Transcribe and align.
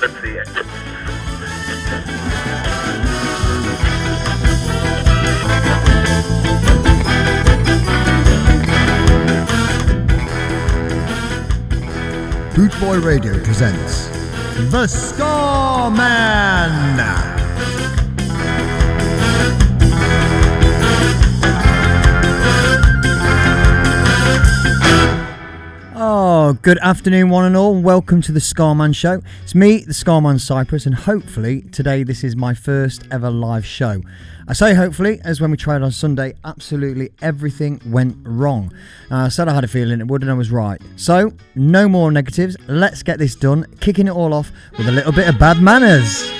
Let's 0.00 0.14
see 0.22 0.28
it. 0.28 0.46
Boot 12.54 12.80
Boy 12.80 12.98
Radio 13.00 13.34
presents 13.44 14.08
The 14.70 14.86
Scar 14.86 15.90
Man. 15.90 17.29
Good 26.54 26.78
afternoon, 26.78 27.30
one 27.30 27.44
and 27.44 27.56
all. 27.56 27.80
Welcome 27.80 28.22
to 28.22 28.32
the 28.32 28.40
Scarman 28.40 28.92
Show. 28.94 29.22
It's 29.44 29.54
me, 29.54 29.84
the 29.84 29.92
Scarman 29.92 30.40
Cypress, 30.40 30.84
and 30.84 30.94
hopefully 30.94 31.62
today 31.62 32.02
this 32.02 32.24
is 32.24 32.34
my 32.34 32.54
first 32.54 33.06
ever 33.12 33.30
live 33.30 33.64
show. 33.64 34.02
I 34.48 34.54
say 34.54 34.74
hopefully, 34.74 35.20
as 35.24 35.40
when 35.40 35.52
we 35.52 35.56
tried 35.56 35.82
on 35.82 35.92
Sunday, 35.92 36.34
absolutely 36.44 37.10
everything 37.22 37.80
went 37.86 38.16
wrong. 38.22 38.72
Uh, 39.10 39.16
I 39.16 39.28
said 39.28 39.48
I 39.48 39.54
had 39.54 39.64
a 39.64 39.68
feeling 39.68 40.00
it 40.00 40.08
would, 40.08 40.22
and 40.22 40.30
I 40.30 40.34
was 40.34 40.50
right. 40.50 40.80
So, 40.96 41.32
no 41.54 41.88
more 41.88 42.10
negatives. 42.10 42.56
Let's 42.66 43.04
get 43.04 43.18
this 43.18 43.36
done, 43.36 43.66
kicking 43.80 44.08
it 44.08 44.12
all 44.12 44.34
off 44.34 44.50
with 44.76 44.88
a 44.88 44.92
little 44.92 45.12
bit 45.12 45.28
of 45.28 45.38
bad 45.38 45.62
manners. 45.62 46.30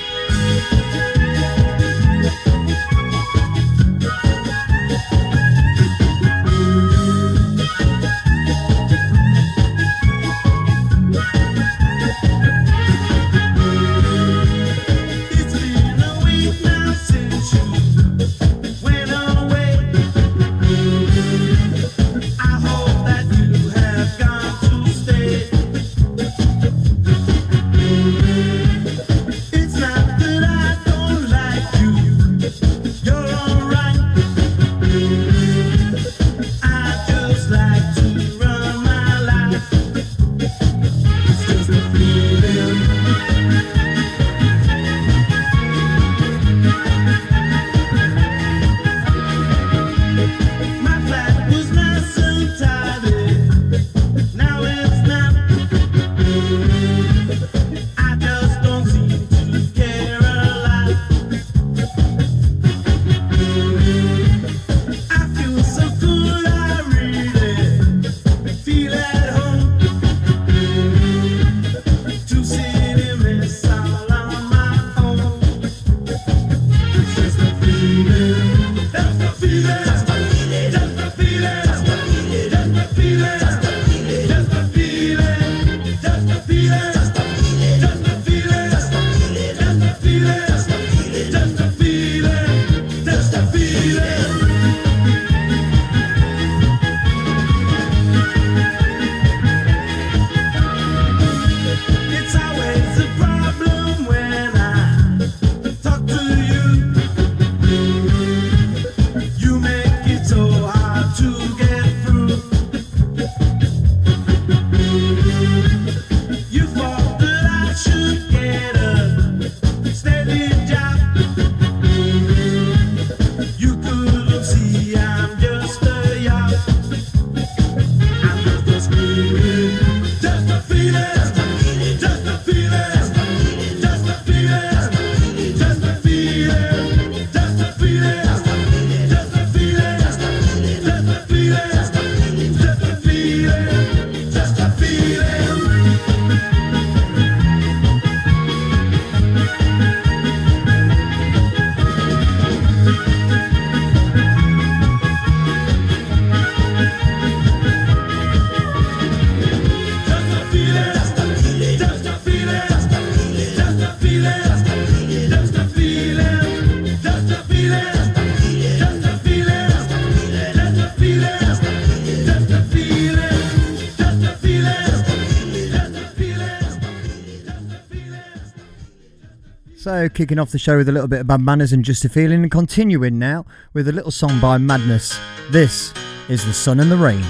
So, 179.81 180.07
kicking 180.09 180.37
off 180.37 180.51
the 180.51 180.59
show 180.59 180.77
with 180.77 180.89
a 180.89 180.91
little 180.91 181.07
bit 181.07 181.21
of 181.21 181.25
Bad 181.25 181.41
Manners 181.41 181.73
and 181.73 181.83
Just 181.83 182.05
a 182.05 182.09
Feeling, 182.09 182.43
and 182.43 182.51
continuing 182.51 183.17
now 183.17 183.47
with 183.73 183.87
a 183.87 183.91
little 183.91 184.11
song 184.11 184.39
by 184.39 184.59
Madness. 184.59 185.19
This 185.49 185.91
is 186.29 186.45
The 186.45 186.53
Sun 186.53 186.81
and 186.81 186.91
the 186.91 186.97
Rain. 186.97 187.25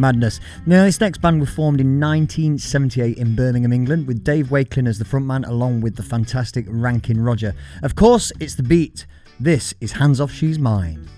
madness. 0.00 0.40
Now, 0.66 0.84
this 0.84 1.00
next 1.00 1.20
band 1.20 1.40
was 1.40 1.50
formed 1.50 1.80
in 1.80 2.00
1978 2.00 3.18
in 3.18 3.34
Birmingham, 3.34 3.72
England, 3.72 4.06
with 4.06 4.24
Dave 4.24 4.50
Wakeling 4.50 4.86
as 4.86 4.98
the 4.98 5.04
frontman, 5.04 5.46
along 5.46 5.80
with 5.80 5.96
the 5.96 6.02
fantastic 6.02 6.66
Rankin 6.68 7.20
Roger. 7.20 7.54
Of 7.82 7.94
course, 7.94 8.32
it's 8.40 8.54
the 8.54 8.62
beat. 8.62 9.06
This 9.40 9.74
is 9.80 9.92
Hands 9.92 10.20
Off 10.20 10.32
She's 10.32 10.58
Mine. 10.58 11.17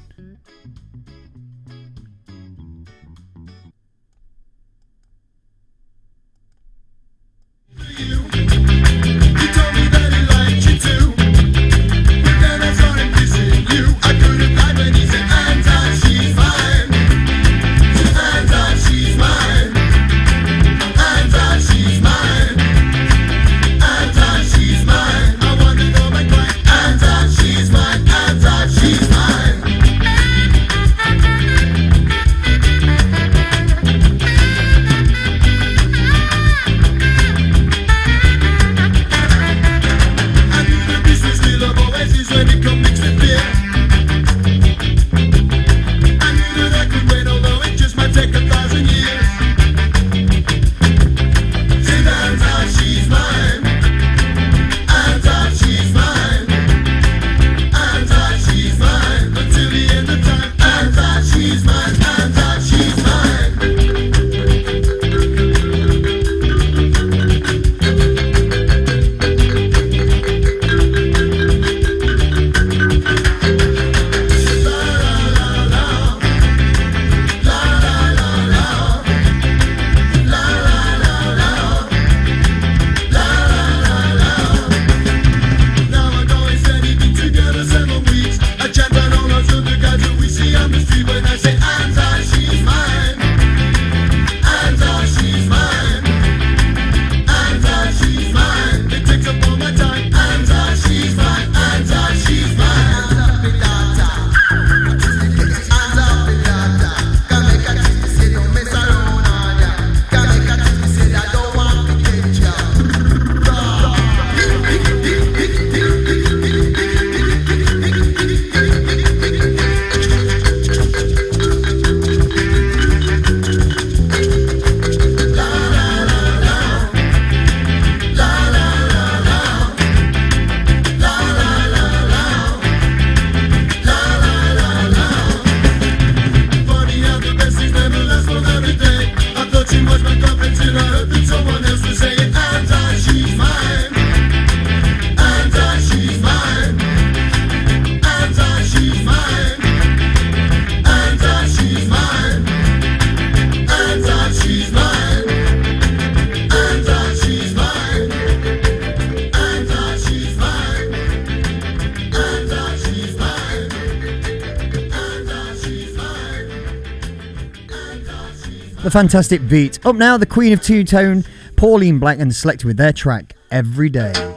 A 168.90 168.92
fantastic 168.92 169.48
beat. 169.48 169.86
Up 169.86 169.94
now, 169.94 170.16
the 170.16 170.26
Queen 170.26 170.52
of 170.52 170.60
Two 170.60 170.82
Tone, 170.82 171.22
Pauline 171.54 172.00
Black, 172.00 172.18
and 172.18 172.32
Selecter 172.32 172.64
with 172.64 172.76
their 172.76 172.92
track 172.92 173.36
Every 173.48 173.88
Day. 173.88 174.29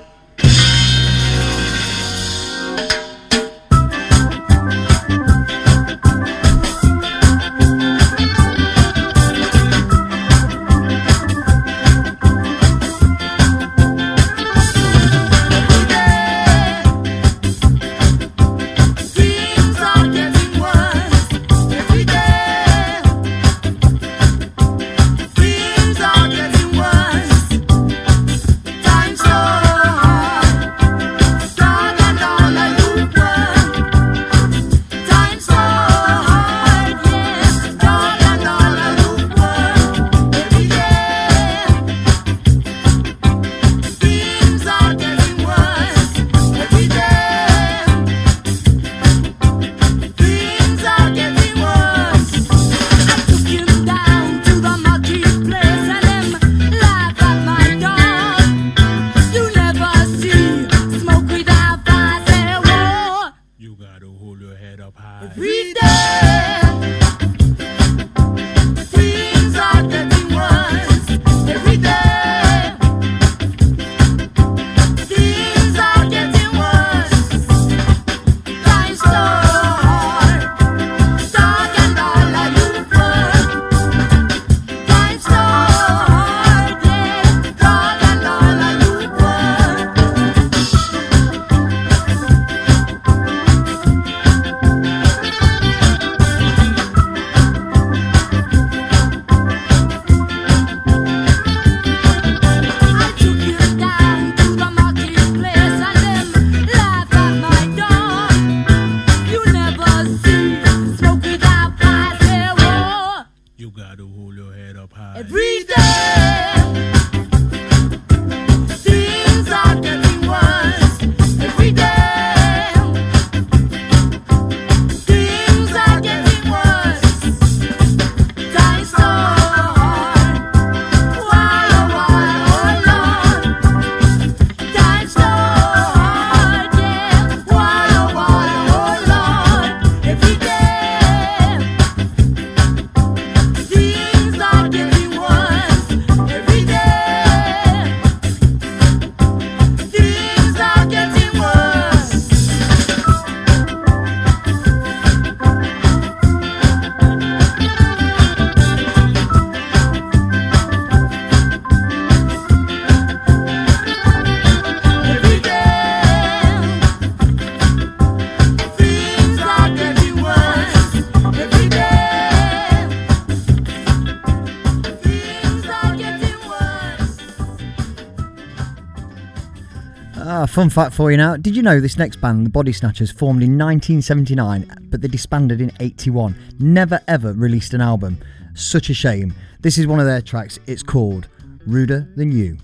fun 180.53 180.69
fact 180.69 180.93
for 180.93 181.09
you 181.09 181.17
now. 181.17 181.35
Did 181.35 181.55
you 181.55 181.63
know 181.63 181.79
this 181.79 181.97
next 181.97 182.17
band, 182.17 182.45
the 182.45 182.49
Body 182.51 182.71
Snatchers, 182.71 183.09
formed 183.09 183.41
in 183.41 183.57
1979, 183.57 184.87
but 184.91 185.01
they 185.01 185.07
disbanded 185.07 185.61
in 185.61 185.71
81? 185.79 186.35
Never 186.59 187.01
ever 187.07 187.33
released 187.33 187.73
an 187.73 187.81
album. 187.81 188.19
Such 188.53 188.91
a 188.91 188.93
shame. 188.93 189.33
This 189.61 189.79
is 189.79 189.87
one 189.87 189.99
of 189.99 190.05
their 190.05 190.21
tracks. 190.21 190.59
It's 190.67 190.83
called 190.83 191.27
Ruder 191.65 192.07
Than 192.15 192.31
You. 192.31 192.57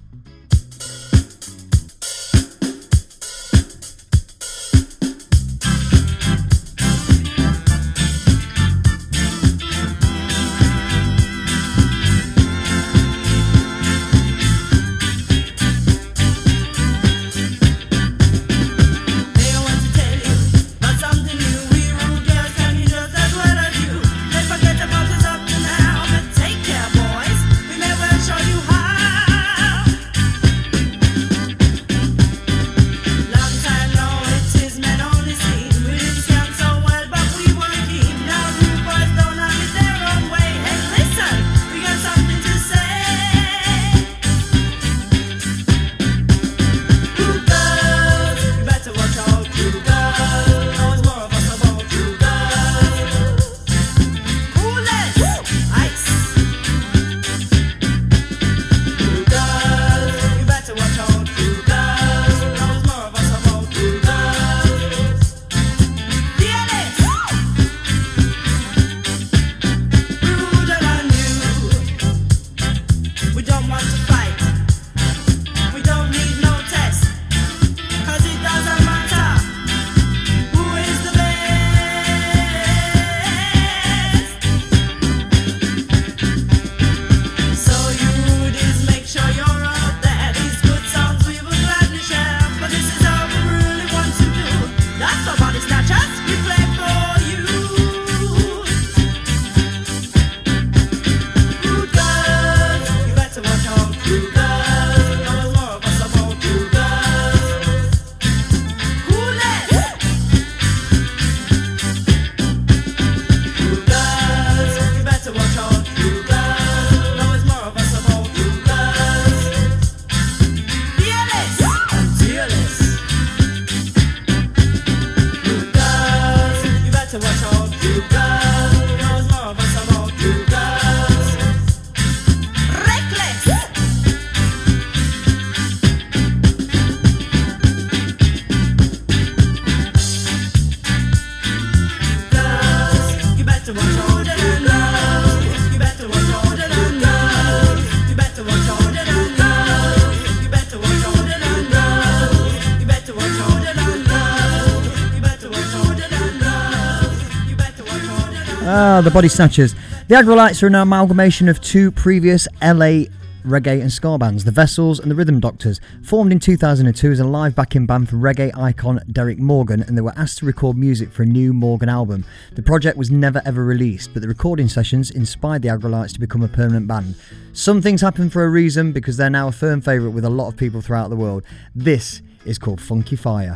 The 159.04 159.12
Body 159.12 159.30
Snatchers. 159.30 159.76
The 160.10 160.16
Aggrolites 160.16 160.62
are 160.62 160.68
an 160.68 160.76
amalgamation 160.76 161.48
of 161.48 161.62
two 161.62 161.90
previous 161.90 162.50
LA 162.62 163.06
reggae 163.46 163.82
and 163.82 163.90
ska 163.90 164.18
bands, 164.18 164.44
the 164.44 164.52
Vessels 164.52 165.00
and 165.00 165.10
the 165.10 165.16
Rhythm 165.16 165.40
Doctors. 165.40 165.80
Formed 166.04 166.34
in 166.34 166.40
2002 166.40 167.12
as 167.12 167.20
a 167.22 167.24
live 167.24 167.56
backing 167.56 167.86
band 167.86 168.10
for 168.10 168.18
reggae 168.18 168.56
icon 168.58 169.00
Derrick 169.10 169.40
Morgan, 169.40 169.84
and 169.84 169.98
they 169.98 170.02
were 170.02 170.14
asked 170.18 170.40
to 170.40 170.46
record 170.46 170.76
music 170.76 171.12
for 171.12 171.24
a 171.24 171.26
new 171.26 171.54
Morgan 171.54 171.88
album. 171.88 172.26
The 172.56 172.62
project 172.62 172.98
was 172.98 173.10
never 173.10 173.42
ever 173.46 173.64
released, 173.64 174.12
but 174.12 174.22
the 174.22 174.28
recording 174.28 174.68
sessions 174.68 175.12
inspired 175.12 175.62
the 175.62 175.70
Aggrolites 175.70 176.14
to 176.14 176.20
become 176.20 176.44
a 176.44 176.50
permanent 176.50 176.88
band. 176.88 177.16
Some 177.54 177.82
things 177.82 178.02
happen 178.02 178.30
for 178.30 178.44
a 178.44 178.50
reason 178.50 178.92
because 178.92 179.16
they're 179.16 179.30
now 179.30 179.48
a 179.48 179.54
firm 179.54 179.80
favourite 179.80 180.14
with 180.14 180.26
a 180.26 180.30
lot 180.30 180.50
of 180.50 180.58
people 180.58 180.82
throughout 180.82 181.10
the 181.10 181.16
world. 181.16 181.44
This 181.74 182.22
is 182.46 182.60
called 182.60 182.82
Funky 182.82 183.16
Fire. 183.16 183.56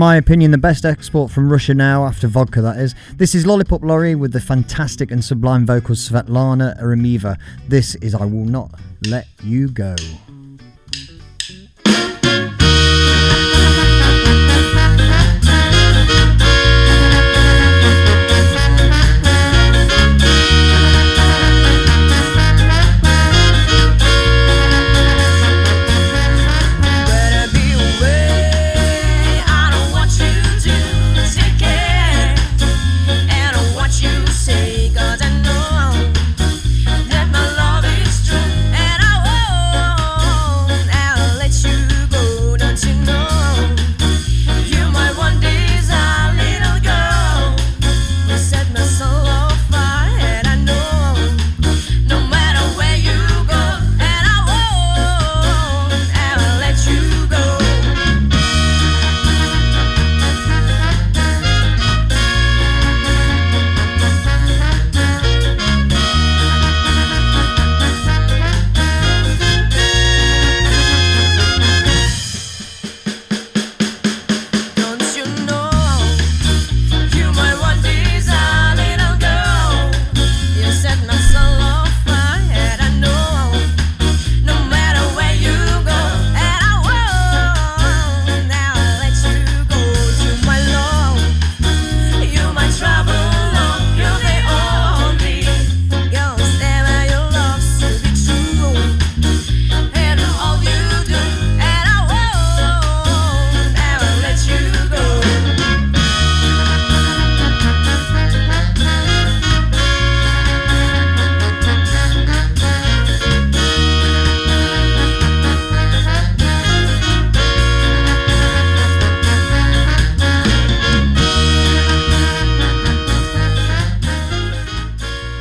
my 0.00 0.16
opinion, 0.16 0.50
the 0.50 0.56
best 0.56 0.86
export 0.86 1.30
from 1.30 1.52
Russia 1.52 1.74
now, 1.74 2.06
after 2.06 2.26
vodka 2.26 2.62
that 2.62 2.78
is. 2.78 2.94
This 3.16 3.34
is 3.34 3.46
Lollipop 3.46 3.84
Lorry 3.84 4.14
with 4.14 4.32
the 4.32 4.40
fantastic 4.40 5.10
and 5.10 5.22
sublime 5.22 5.66
vocals 5.66 6.08
Svetlana 6.08 6.82
Remeva. 6.82 7.38
This 7.68 7.96
is 7.96 8.14
I 8.14 8.24
Will 8.24 8.46
Not 8.46 8.80
Let 9.04 9.26
You 9.44 9.68
Go. 9.68 9.94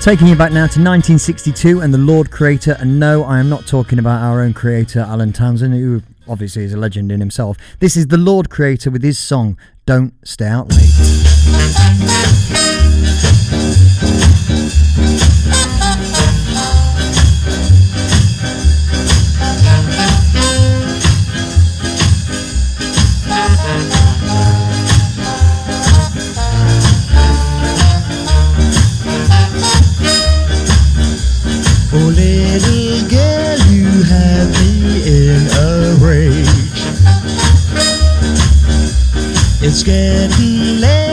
Taking 0.01 0.27
you 0.27 0.35
back 0.35 0.53
now 0.53 0.65
to 0.65 0.79
1962 0.79 1.81
and 1.81 1.93
the 1.93 1.97
Lord 1.97 2.31
Creator, 2.31 2.77
and 2.79 3.01
no, 3.01 3.25
I 3.25 3.37
am 3.37 3.49
not 3.49 3.67
talking 3.67 3.99
about 3.99 4.23
our 4.23 4.41
own 4.41 4.53
creator, 4.53 5.01
Alan 5.01 5.33
Townsend, 5.33 5.73
who 5.73 6.01
obviously 6.25 6.63
is 6.63 6.73
a 6.73 6.77
legend 6.77 7.11
in 7.11 7.19
himself. 7.19 7.57
This 7.79 7.97
is 7.97 8.07
the 8.07 8.17
Lord 8.17 8.49
Creator 8.49 8.91
with 8.91 9.03
his 9.03 9.19
song, 9.19 9.57
Don't 9.85 10.13
Stay 10.25 10.47
Out 10.47 10.71
Late. 10.71 12.78
It's 39.71 39.83
getting 39.83 40.81
late. 40.81 41.08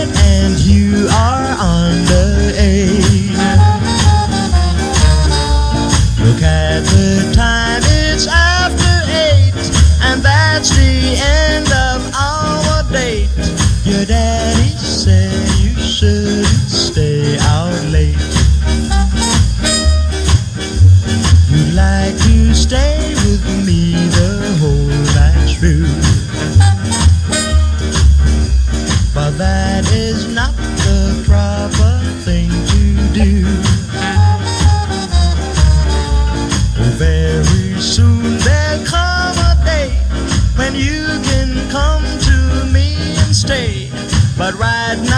ride 44.57 45.03
now. 45.05 45.16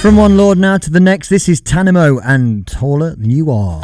From 0.00 0.16
one 0.16 0.38
Lord 0.38 0.56
now 0.56 0.78
to 0.78 0.90
the 0.90 0.98
next, 0.98 1.28
this 1.28 1.46
is 1.46 1.60
Tanamo 1.60 2.22
and 2.24 2.66
Taller 2.66 3.14
Than 3.16 3.30
You 3.30 3.50
Are. 3.50 3.80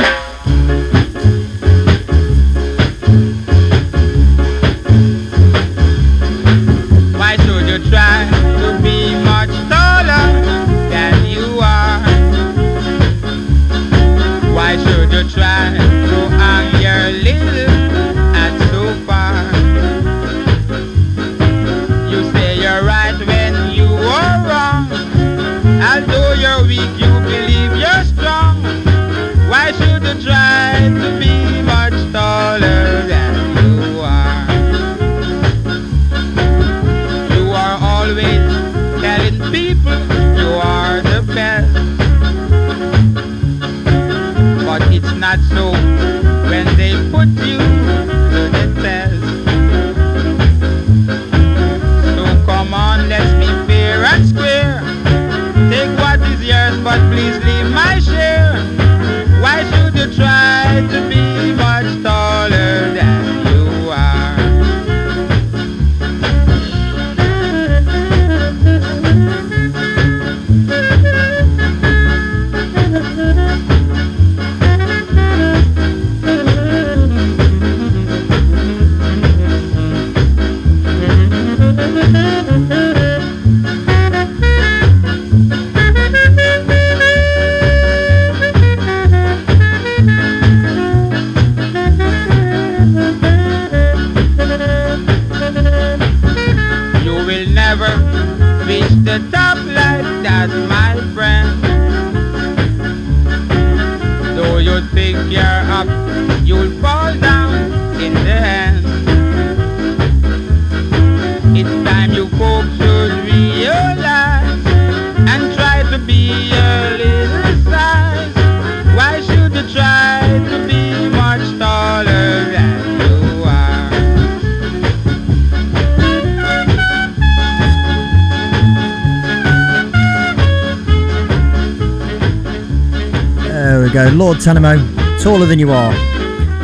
Guantanamo, 134.37 134.77
Taller 135.18 135.46
Than 135.46 135.59
You 135.59 135.70
Are. 135.70 135.94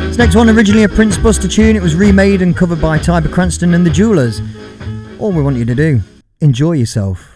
This 0.05 0.19
next 0.19 0.35
one, 0.35 0.47
originally 0.47 0.83
a 0.83 0.89
Prince 0.89 1.17
Buster 1.17 1.47
tune, 1.47 1.75
it 1.75 1.81
was 1.81 1.95
remade 1.95 2.43
and 2.43 2.55
covered 2.55 2.79
by 2.79 2.99
Tyber 2.99 3.29
Cranston 3.31 3.73
and 3.73 3.83
the 3.83 3.89
Jewelers. 3.89 4.41
All 5.17 5.31
we 5.31 5.41
want 5.41 5.57
you 5.57 5.65
to 5.65 5.73
do, 5.73 6.01
enjoy 6.39 6.73
yourself. 6.73 7.32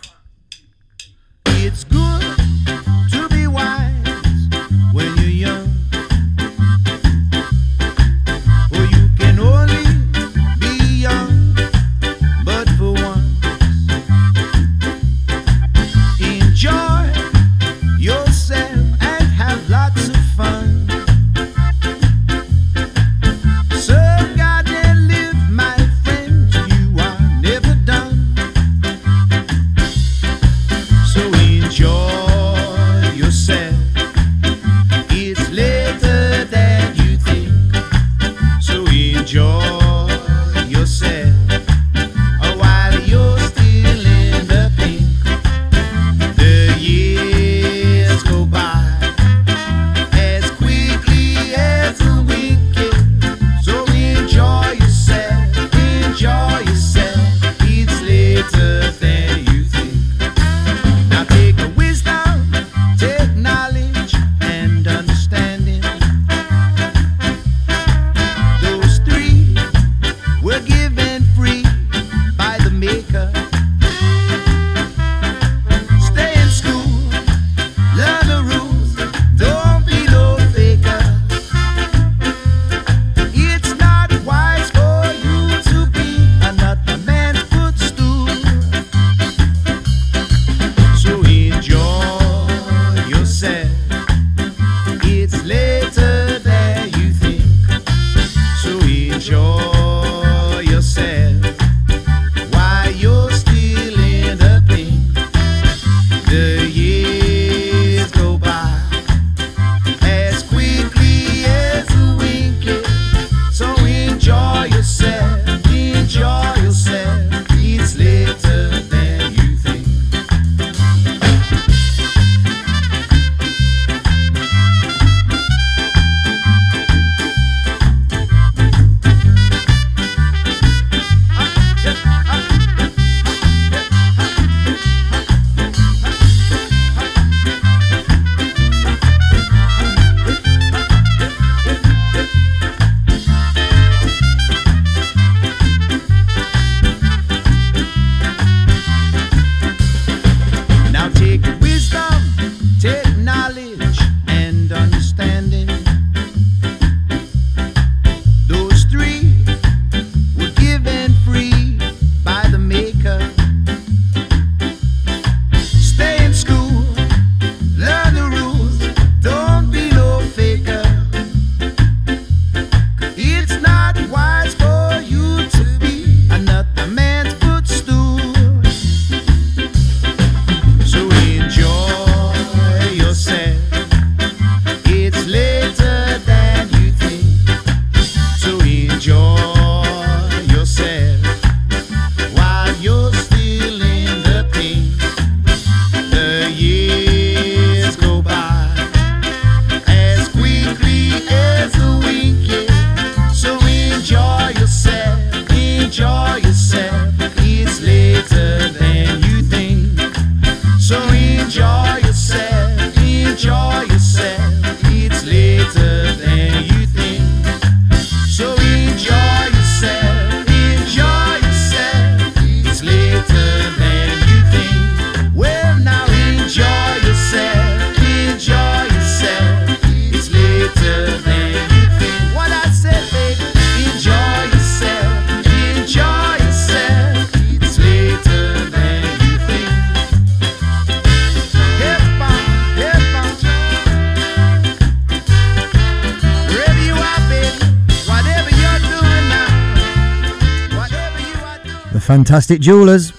Fantastic 252.48 252.66
Jewelers. 252.66 253.10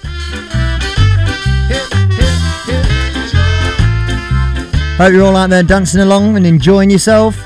Hope 4.97 5.13
you're 5.13 5.23
all 5.23 5.37
out 5.37 5.51
there 5.51 5.63
dancing 5.63 6.01
along 6.01 6.39
and 6.39 6.47
enjoying 6.47 6.89
yourself. 6.89 7.37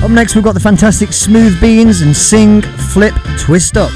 Up 0.00 0.10
next, 0.12 0.36
we've 0.36 0.44
got 0.44 0.52
the 0.52 0.60
fantastic 0.62 1.12
Smooth 1.12 1.60
Beans 1.60 2.02
and 2.02 2.16
Sing, 2.16 2.62
Flip, 2.62 3.14
Twist 3.36 3.76
Up. 3.76 3.90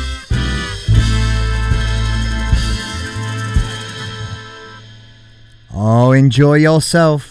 Oh, 5.72 6.11
enjoy 6.11 6.57
yourself. 6.57 7.29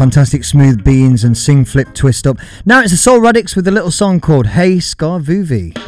fantastic 0.00 0.44
smooth 0.44 0.82
beans 0.82 1.24
and 1.24 1.36
sing 1.36 1.62
flip 1.62 1.92
twist 1.92 2.26
up. 2.26 2.38
Now 2.64 2.80
it's 2.80 2.90
the 2.90 2.96
Soul 2.96 3.20
Radics 3.20 3.54
with 3.54 3.68
a 3.68 3.70
little 3.70 3.90
song 3.90 4.18
called 4.18 4.46
Hey 4.46 4.80
Scar 4.80 5.20
Vuvie. 5.20 5.79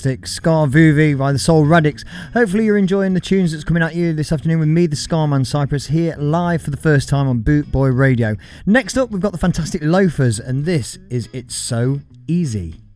Fantastic 0.00 0.26
Scar 0.26 0.66
Vuvi 0.66 1.18
by 1.18 1.30
the 1.30 1.38
Soul 1.38 1.66
Radics. 1.66 2.06
Hopefully, 2.32 2.64
you're 2.64 2.78
enjoying 2.78 3.12
the 3.12 3.20
tunes 3.20 3.52
that's 3.52 3.64
coming 3.64 3.82
at 3.82 3.94
you 3.94 4.14
this 4.14 4.32
afternoon 4.32 4.58
with 4.58 4.68
me, 4.68 4.86
the 4.86 4.96
Scarman 4.96 5.44
Cypress, 5.44 5.88
here 5.88 6.16
live 6.16 6.62
for 6.62 6.70
the 6.70 6.78
first 6.78 7.06
time 7.06 7.28
on 7.28 7.40
Boot 7.40 7.70
Boy 7.70 7.88
Radio. 7.88 8.34
Next 8.64 8.96
up, 8.96 9.10
we've 9.10 9.20
got 9.20 9.32
the 9.32 9.38
fantastic 9.38 9.82
Loafers, 9.82 10.40
and 10.40 10.64
this 10.64 10.96
is 11.10 11.28
It's 11.34 11.54
So 11.54 12.00
Easy. 12.26 12.89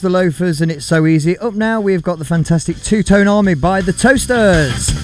The 0.00 0.10
Loafers, 0.10 0.60
and 0.60 0.70
it's 0.70 0.84
so 0.84 1.06
easy. 1.06 1.38
Up 1.38 1.54
now, 1.54 1.80
we've 1.80 2.02
got 2.02 2.18
the 2.18 2.24
fantastic 2.24 2.80
Two 2.82 3.02
Tone 3.02 3.28
Army 3.28 3.54
by 3.54 3.80
the 3.80 3.92
Toasters. 3.92 4.99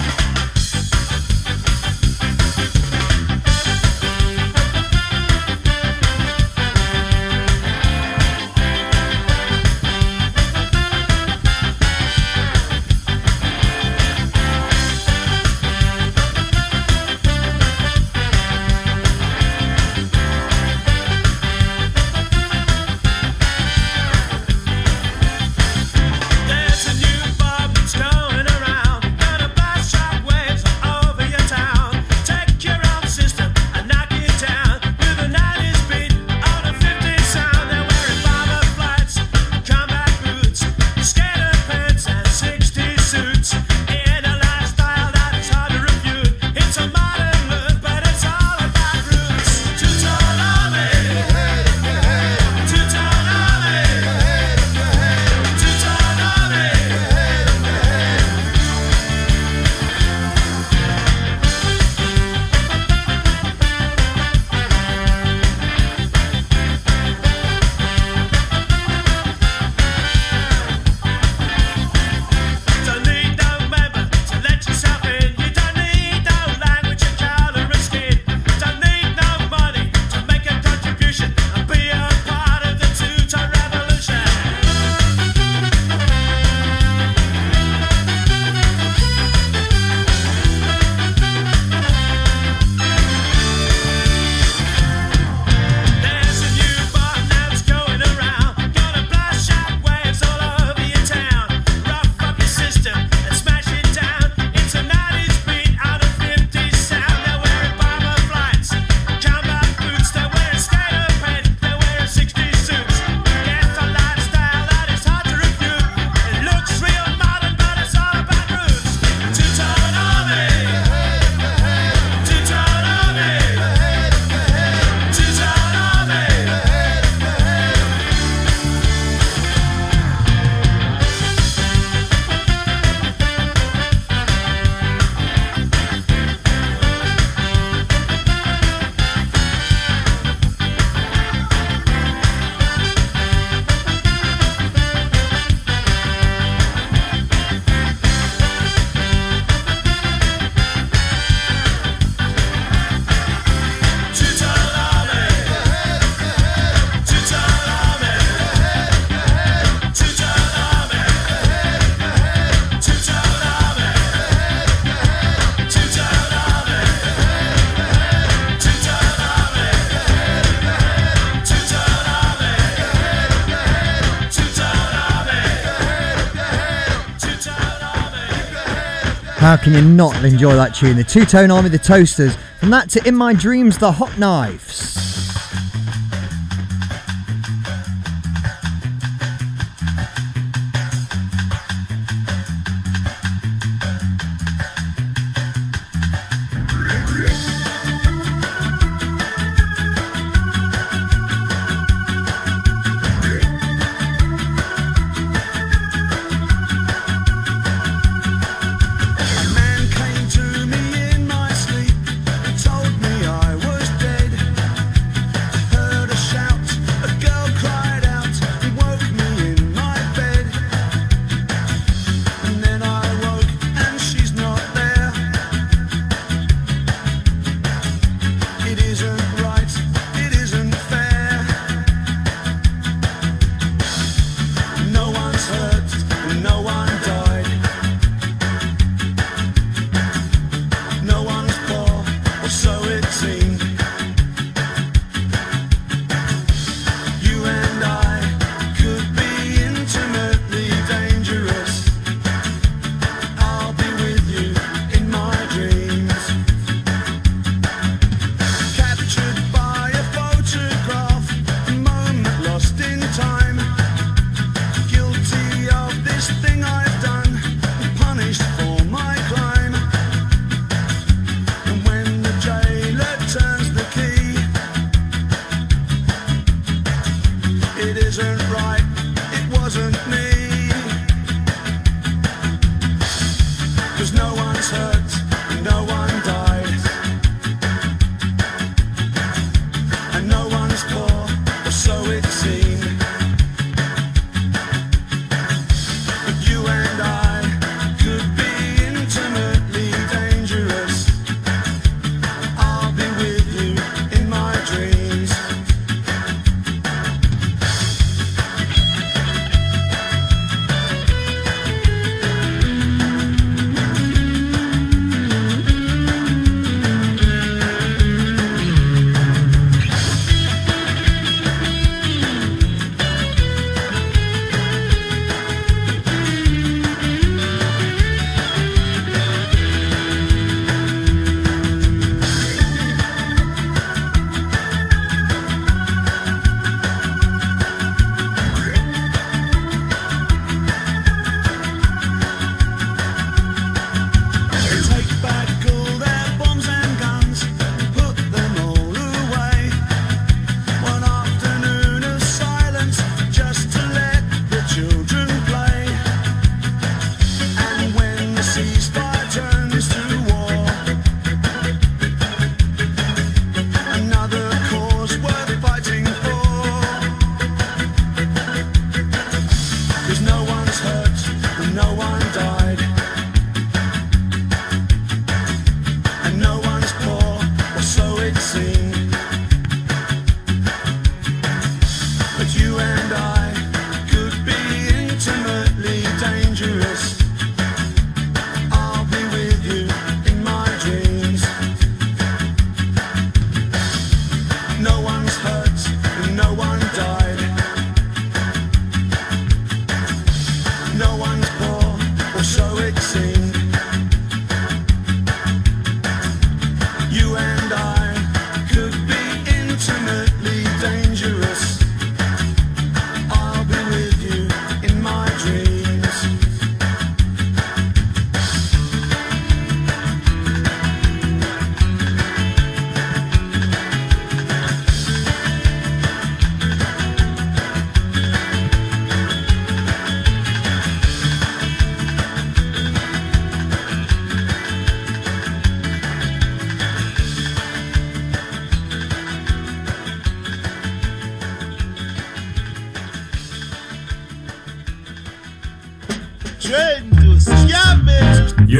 How 179.47 179.55
can 179.55 179.73
you 179.73 179.81
not 179.81 180.25
enjoy 180.25 180.55
that 180.55 180.75
tune? 180.75 180.97
The 180.97 181.05
Two 181.05 181.23
Tone 181.23 181.51
Army, 181.51 181.69
the 181.69 181.77
Toasters. 181.77 182.35
From 182.59 182.69
that 182.71 182.89
to 182.89 183.07
In 183.07 183.15
My 183.15 183.33
Dreams, 183.33 183.77
the 183.77 183.93
Hot 183.93 184.19
Knife. 184.19 184.66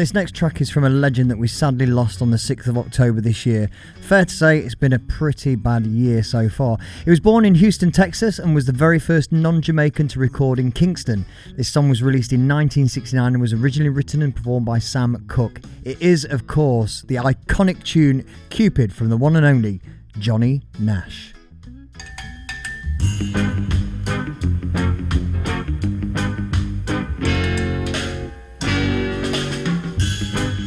This 0.00 0.14
next 0.14 0.34
track 0.34 0.62
is 0.62 0.70
from 0.70 0.84
a 0.84 0.88
legend 0.88 1.30
that 1.30 1.36
we 1.36 1.46
sadly 1.46 1.84
lost 1.84 2.22
on 2.22 2.30
the 2.30 2.38
6th 2.38 2.66
of 2.66 2.78
October 2.78 3.20
this 3.20 3.44
year. 3.44 3.68
Fair 4.00 4.24
to 4.24 4.34
say, 4.34 4.58
it's 4.58 4.74
been 4.74 4.94
a 4.94 4.98
pretty 4.98 5.56
bad 5.56 5.84
year 5.84 6.22
so 6.22 6.48
far. 6.48 6.78
He 7.04 7.10
was 7.10 7.20
born 7.20 7.44
in 7.44 7.54
Houston, 7.56 7.92
Texas, 7.92 8.38
and 8.38 8.54
was 8.54 8.64
the 8.64 8.72
very 8.72 8.98
first 8.98 9.30
non 9.30 9.60
Jamaican 9.60 10.08
to 10.08 10.18
record 10.18 10.58
in 10.58 10.72
Kingston. 10.72 11.26
This 11.54 11.68
song 11.68 11.90
was 11.90 12.02
released 12.02 12.32
in 12.32 12.48
1969 12.48 13.34
and 13.34 13.42
was 13.42 13.52
originally 13.52 13.90
written 13.90 14.22
and 14.22 14.34
performed 14.34 14.64
by 14.64 14.78
Sam 14.78 15.22
Cooke. 15.28 15.60
It 15.84 16.00
is, 16.00 16.24
of 16.24 16.46
course, 16.46 17.02
the 17.02 17.16
iconic 17.16 17.82
tune 17.82 18.24
Cupid 18.48 18.94
from 18.94 19.10
the 19.10 19.18
one 19.18 19.36
and 19.36 19.44
only 19.44 19.82
Johnny 20.18 20.62
Nash. 20.78 21.34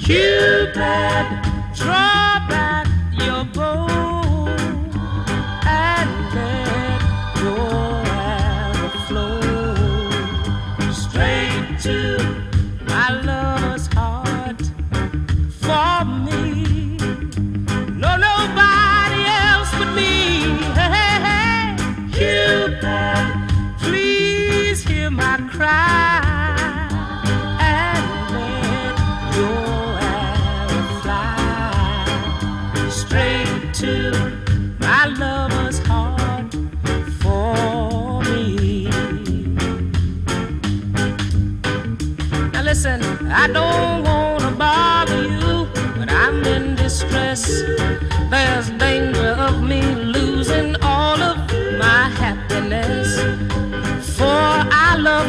Cupid, 0.03 1.52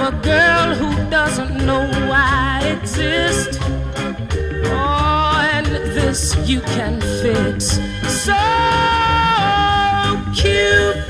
a 0.04 0.12
girl 0.22 0.74
who 0.74 0.90
doesn't 1.08 1.64
know 1.64 1.88
I 2.12 2.76
exist. 2.78 3.58
Oh, 4.66 5.48
and 5.50 5.66
this 5.96 6.36
you 6.46 6.60
can 6.60 7.00
fix. 7.22 7.78
So, 8.26 8.34
Cupid, 10.34 11.03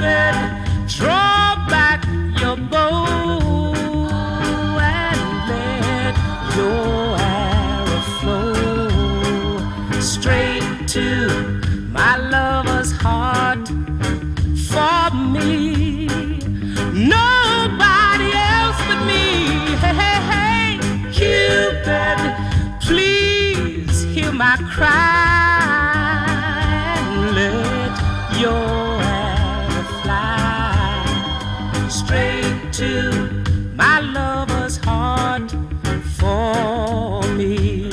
cry 24.74 26.26
and 26.98 27.34
let 27.38 27.94
your 28.42 29.00
arrow 29.02 29.82
fly 30.02 31.06
straight 31.88 32.72
to 32.72 32.90
my 33.76 34.00
lover's 34.00 34.76
heart 34.78 35.50
for 36.18 37.22
me. 37.38 37.88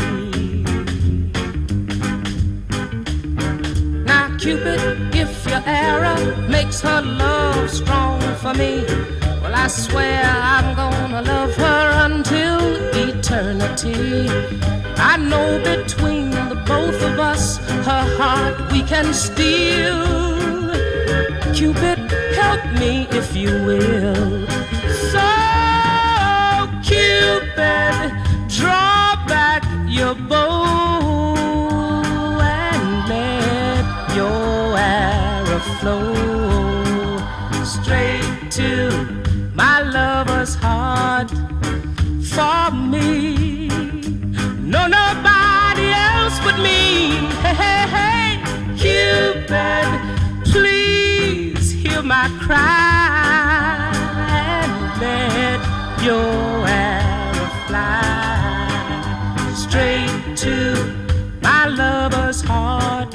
Now, 4.11 4.35
Cupid, 4.39 4.81
if 5.13 5.31
your 5.51 5.63
arrow 5.67 6.19
makes 6.47 6.81
her 6.81 7.01
love 7.03 7.69
strong 7.69 8.21
for 8.41 8.55
me, 8.55 8.83
well, 9.41 9.53
I 9.53 9.67
swear 9.67 10.23
I'm 10.25 10.75
gonna 10.75 11.21
love 11.21 11.53
her 11.57 11.85
until 12.07 12.59
eternity. 13.07 14.27
I 15.11 15.17
know 15.17 15.59
between 15.63 16.20
both 16.71 17.01
of 17.09 17.19
us, 17.19 17.57
her 17.87 18.05
heart 18.19 18.55
we 18.71 18.81
can 18.91 19.07
steal. 19.13 19.99
Cupid, 21.57 21.99
help 22.39 22.63
me 22.81 22.93
if 23.19 23.27
you 23.41 23.51
will. 23.67 24.47
So, 25.11 25.27
Cupid, 26.89 28.07
draw 28.57 29.03
back 29.33 29.61
your 29.97 30.15
bow 30.31 31.33
and 32.59 32.85
let 33.13 33.85
your 34.19 34.77
arrow 34.77 35.61
flow 35.79 36.13
straight 37.73 38.51
to 38.59 38.71
my 39.61 39.75
lover's 39.97 40.53
heart 40.65 41.31
for 42.33 42.63
me. 42.93 43.67
No, 44.73 44.81
nobody 44.87 45.40
else 46.09 46.39
but 46.45 46.57
me. 46.59 46.79
Hey, 47.43 47.55
hey, 47.63 47.83
hey, 47.95 48.29
Cupid, 48.81 49.87
please 50.51 51.71
hear 51.71 52.01
my 52.01 52.27
cry 52.45 53.91
and 54.45 54.71
let 55.01 55.59
your 56.07 56.67
arrow 56.67 57.49
fly 57.67 57.93
straight 59.63 60.37
to 60.43 60.55
my 61.41 61.67
lover's 61.67 62.41
heart 62.41 63.13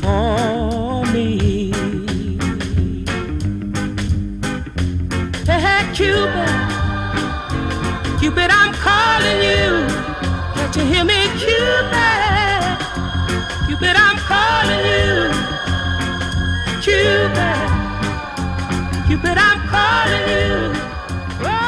for 0.00 1.04
me. 1.14 1.72
Hey, 5.48 5.60
hey, 5.66 5.82
Cupid, 5.96 6.58
Cupid, 8.20 8.50
I'm 8.50 8.72
calling 8.74 9.40
you. 9.42 9.91
You 10.74 10.84
hear 10.86 11.04
me, 11.04 11.28
Cupid? 11.38 12.62
Cupid, 13.66 13.94
I'm 13.94 14.16
calling 14.16 14.84
you. 14.86 15.30
Cupid, 19.06 19.36
I'm 19.38 19.68
calling 19.68 20.28
you. 20.28 20.72
Oh. 21.44 21.62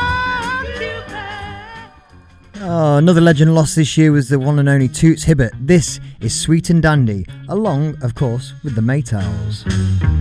Oh, 2.62 2.96
another 2.96 3.20
legend 3.20 3.54
lost 3.54 3.76
this 3.76 3.98
year 3.98 4.10
was 4.10 4.30
the 4.30 4.38
one 4.38 4.58
and 4.58 4.70
only 4.70 4.88
Toots 4.88 5.24
Hibbert. 5.24 5.52
This 5.60 6.00
is 6.20 6.34
Sweet 6.40 6.70
and 6.70 6.82
Dandy, 6.82 7.26
along, 7.48 8.02
of 8.02 8.14
course, 8.14 8.54
with 8.64 8.74
the 8.74 8.80
Maytals. 8.80 10.13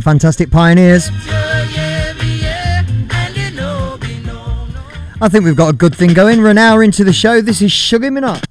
the 0.00 0.04
fantastic 0.10 0.50
pioneers. 0.50 1.10
I 5.22 5.28
think 5.28 5.44
we've 5.44 5.56
got 5.56 5.68
a 5.68 5.76
good 5.76 5.94
thing 5.94 6.14
going. 6.14 6.40
We're 6.40 6.50
an 6.50 6.58
hour 6.58 6.82
into 6.82 7.04
the 7.04 7.12
show. 7.12 7.42
This 7.42 7.60
is 7.60 7.70
Sugar 7.70 8.10
Minott. 8.10 8.49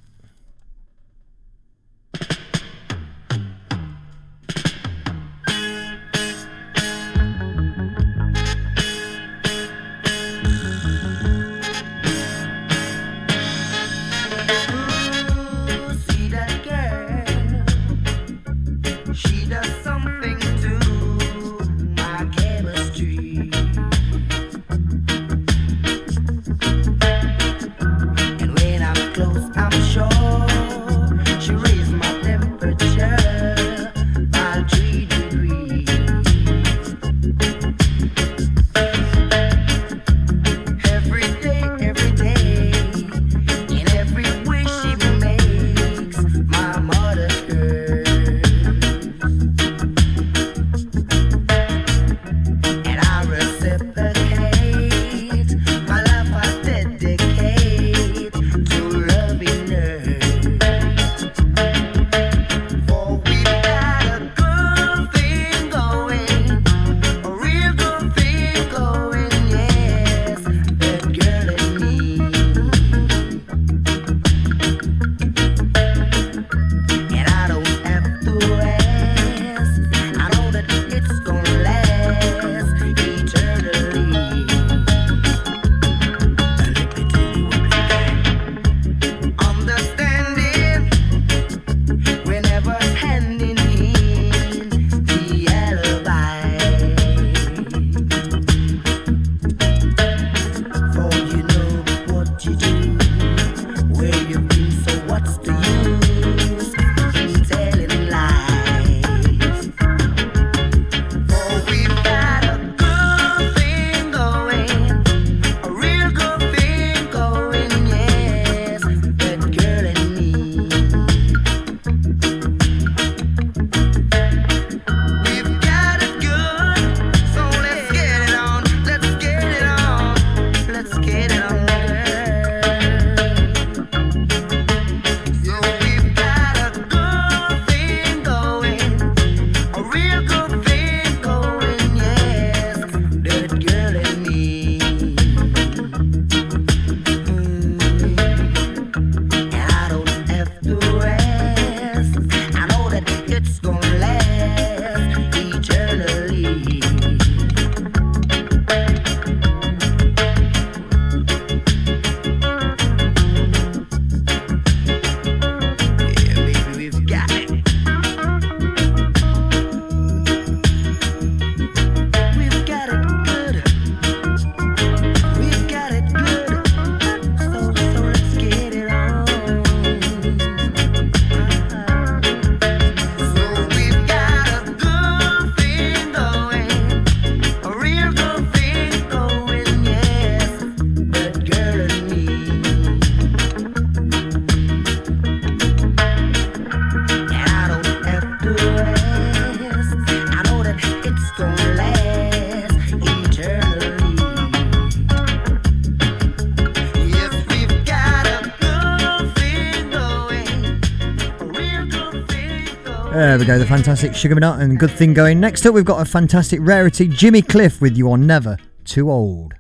fantastic 213.70 214.16
Sugar 214.16 214.36
Minott 214.36 214.62
and 214.62 214.80
Good 214.80 214.90
Thing 214.90 215.14
Going. 215.14 215.40
Next 215.40 215.64
up, 215.64 215.76
we've 215.76 215.86
got 215.86 216.02
a 216.02 216.06
fantastic 216.06 216.60
rarity, 216.64 217.08
Jimmy 217.08 217.44
Cliff, 217.44 217.80
with 217.80 217.96
You 217.96 218.12
Are 218.12 218.18
Never 218.18 218.58
Too 218.84 219.12
Old. 219.12 219.59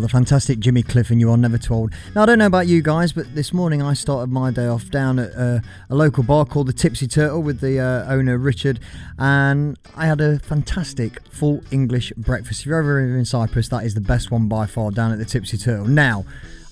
The 0.00 0.08
fantastic 0.08 0.58
Jimmy 0.58 0.82
Cliff 0.82 1.10
and 1.10 1.20
You 1.20 1.30
Are 1.30 1.36
Never 1.36 1.58
Too 1.58 1.74
Old. 1.74 1.92
Now, 2.14 2.22
I 2.22 2.26
don't 2.26 2.38
know 2.38 2.46
about 2.46 2.66
you 2.66 2.82
guys, 2.82 3.12
but 3.12 3.34
this 3.34 3.52
morning 3.52 3.82
I 3.82 3.94
started 3.94 4.30
my 4.30 4.50
day 4.50 4.66
off 4.66 4.90
down 4.90 5.18
at 5.18 5.34
uh, 5.34 5.60
a 5.90 5.94
local 5.94 6.22
bar 6.22 6.44
called 6.44 6.68
the 6.68 6.72
Tipsy 6.72 7.06
Turtle 7.06 7.42
with 7.42 7.60
the 7.60 7.78
uh, 7.80 8.12
owner 8.12 8.38
Richard, 8.38 8.80
and 9.18 9.78
I 9.96 10.06
had 10.06 10.20
a 10.20 10.38
fantastic 10.38 11.22
full 11.28 11.62
English 11.70 12.12
breakfast. 12.16 12.60
If 12.60 12.66
you're 12.66 12.78
ever 12.78 13.00
in 13.00 13.24
Cyprus, 13.24 13.68
that 13.68 13.84
is 13.84 13.94
the 13.94 14.00
best 14.00 14.30
one 14.30 14.48
by 14.48 14.66
far 14.66 14.90
down 14.90 15.12
at 15.12 15.18
the 15.18 15.24
Tipsy 15.24 15.58
Turtle. 15.58 15.86
Now, 15.86 16.24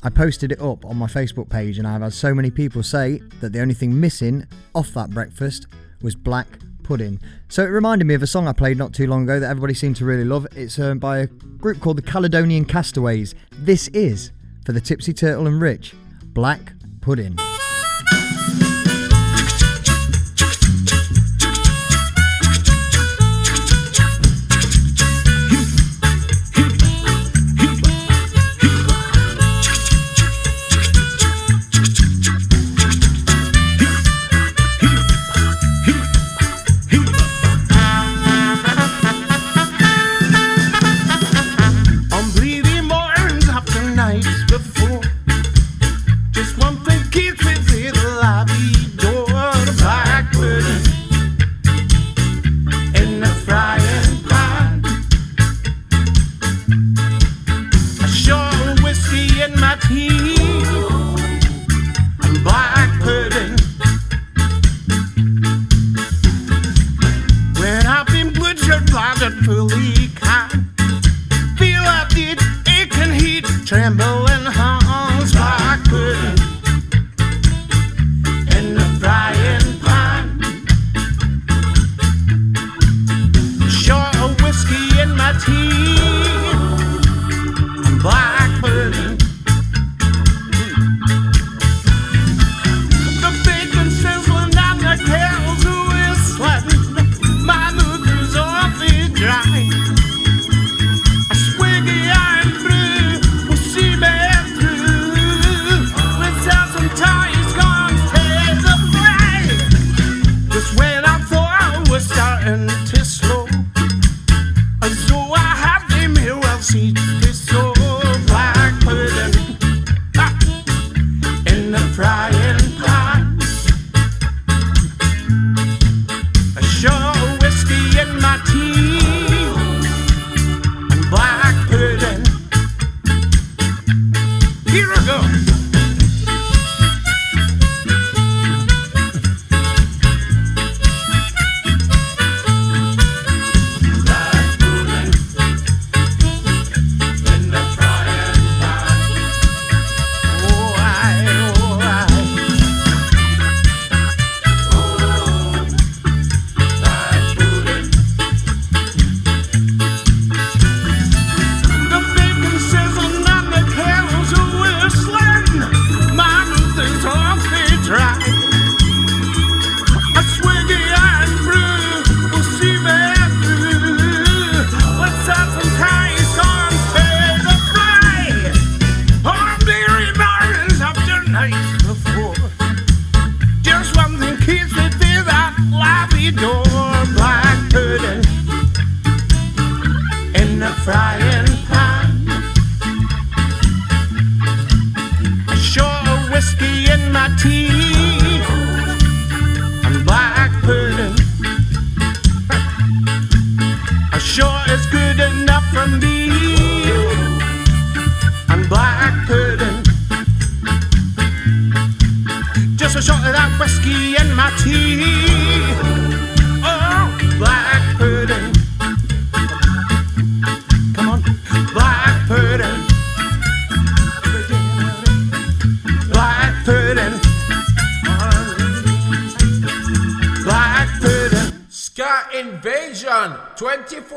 I 0.03 0.11
posted 0.11 0.53
it 0.53 0.61
up 0.61 0.85
on 0.85 0.97
my 0.97 1.07
Facebook 1.07 1.49
page, 1.49 1.79
and 1.79 1.87
I've 1.87 2.03
had 2.03 2.12
so 2.12 2.35
many 2.35 2.51
people 2.51 2.83
say 2.83 3.20
that 3.41 3.53
the 3.53 3.61
only 3.61 3.74
thing 3.74 3.99
missing 3.99 4.47
off 4.74 4.91
that 4.95 5.11
breakfast 5.11 5.66
was 6.03 6.14
black 6.14 6.47
pudding. 6.87 7.18
So 7.49 7.64
it 7.64 7.66
reminded 7.66 8.05
me 8.05 8.14
of 8.14 8.22
a 8.22 8.28
song 8.28 8.47
I 8.47 8.53
played 8.53 8.78
not 8.78 8.95
too 8.95 9.09
long 9.09 9.24
ago 9.24 9.41
that 9.41 9.51
everybody 9.51 9.74
seemed 9.74 9.97
to 9.97 10.05
really 10.05 10.24
love. 10.24 10.47
It's 10.55 10.78
um, 10.78 11.01
by 11.01 11.18
a 11.18 11.26
group 11.26 11.80
called 11.80 11.99
the 11.99 12.03
Caledonian 12.03 12.64
Castaways. 12.64 13.34
This 13.51 13.89
is 13.89 14.30
for 14.64 14.70
the 14.72 14.80
Tipsy 14.80 15.12
Turtle 15.12 15.49
and 15.49 15.61
Rich 15.61 15.95
Black 16.32 16.72
Pudding. 17.01 17.37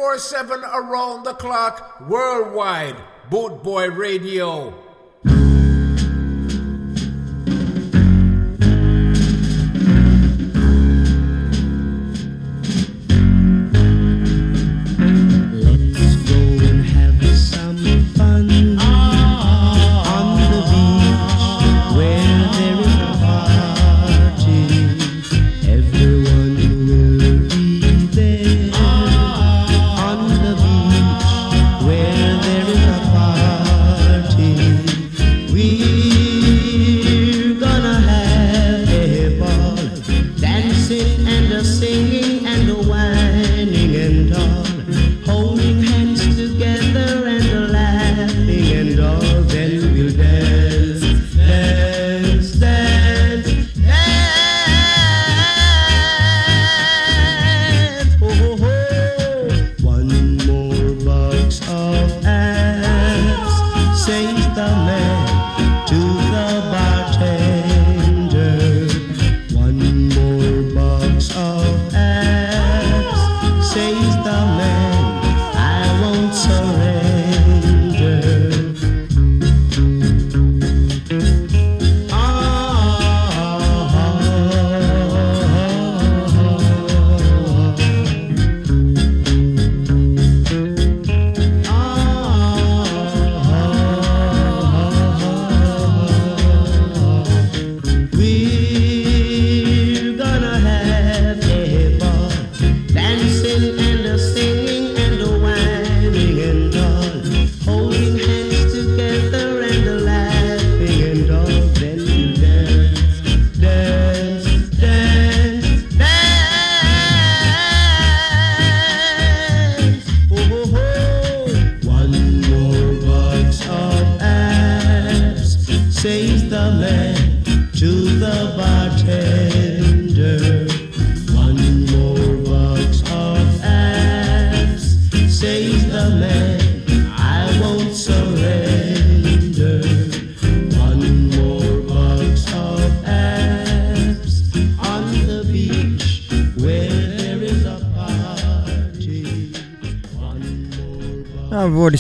24 0.10 0.18
7 0.18 0.64
around 0.64 1.24
the 1.24 1.34
clock 1.36 2.02
worldwide. 2.10 2.96
Boot 3.30 3.62
Boy 3.62 3.92
Radio. 3.92 4.74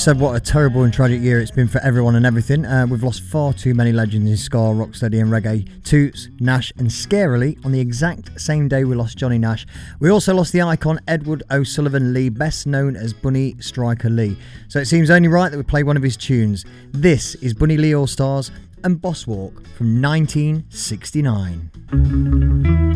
Said 0.09 0.19
what 0.19 0.35
a 0.35 0.39
terrible 0.39 0.81
and 0.81 0.91
tragic 0.91 1.21
year 1.21 1.39
it's 1.39 1.51
been 1.51 1.67
for 1.67 1.77
everyone 1.81 2.15
and 2.15 2.25
everything. 2.25 2.65
Uh, 2.65 2.83
we've 2.89 3.03
lost 3.03 3.21
far 3.21 3.53
too 3.53 3.75
many 3.75 3.91
legends 3.91 4.27
in 4.27 4.35
ska, 4.35 4.57
rocksteady, 4.57 5.21
and 5.21 5.29
reggae. 5.29 5.69
Toots, 5.83 6.29
Nash, 6.39 6.73
and 6.79 6.87
scarily, 6.87 7.63
on 7.63 7.71
the 7.71 7.79
exact 7.79 8.41
same 8.41 8.67
day 8.67 8.85
we 8.85 8.95
lost 8.95 9.19
Johnny 9.19 9.37
Nash, 9.37 9.67
we 9.99 10.09
also 10.09 10.33
lost 10.33 10.51
the 10.51 10.63
icon 10.63 10.99
Edward 11.07 11.43
O'Sullivan 11.51 12.11
Lee, 12.11 12.29
best 12.29 12.65
known 12.65 12.95
as 12.95 13.13
Bunny 13.13 13.55
Striker 13.59 14.09
Lee. 14.09 14.35
So 14.67 14.79
it 14.79 14.87
seems 14.87 15.11
only 15.11 15.27
right 15.27 15.51
that 15.51 15.57
we 15.57 15.63
play 15.63 15.83
one 15.83 15.95
of 15.95 16.01
his 16.01 16.17
tunes. 16.17 16.65
This 16.91 17.35
is 17.35 17.53
Bunny 17.53 17.77
Lee 17.77 17.93
All 17.93 18.07
Stars 18.07 18.49
and 18.83 18.99
Boss 18.99 19.27
Walk 19.27 19.63
from 19.77 20.01
1969. 20.01 22.88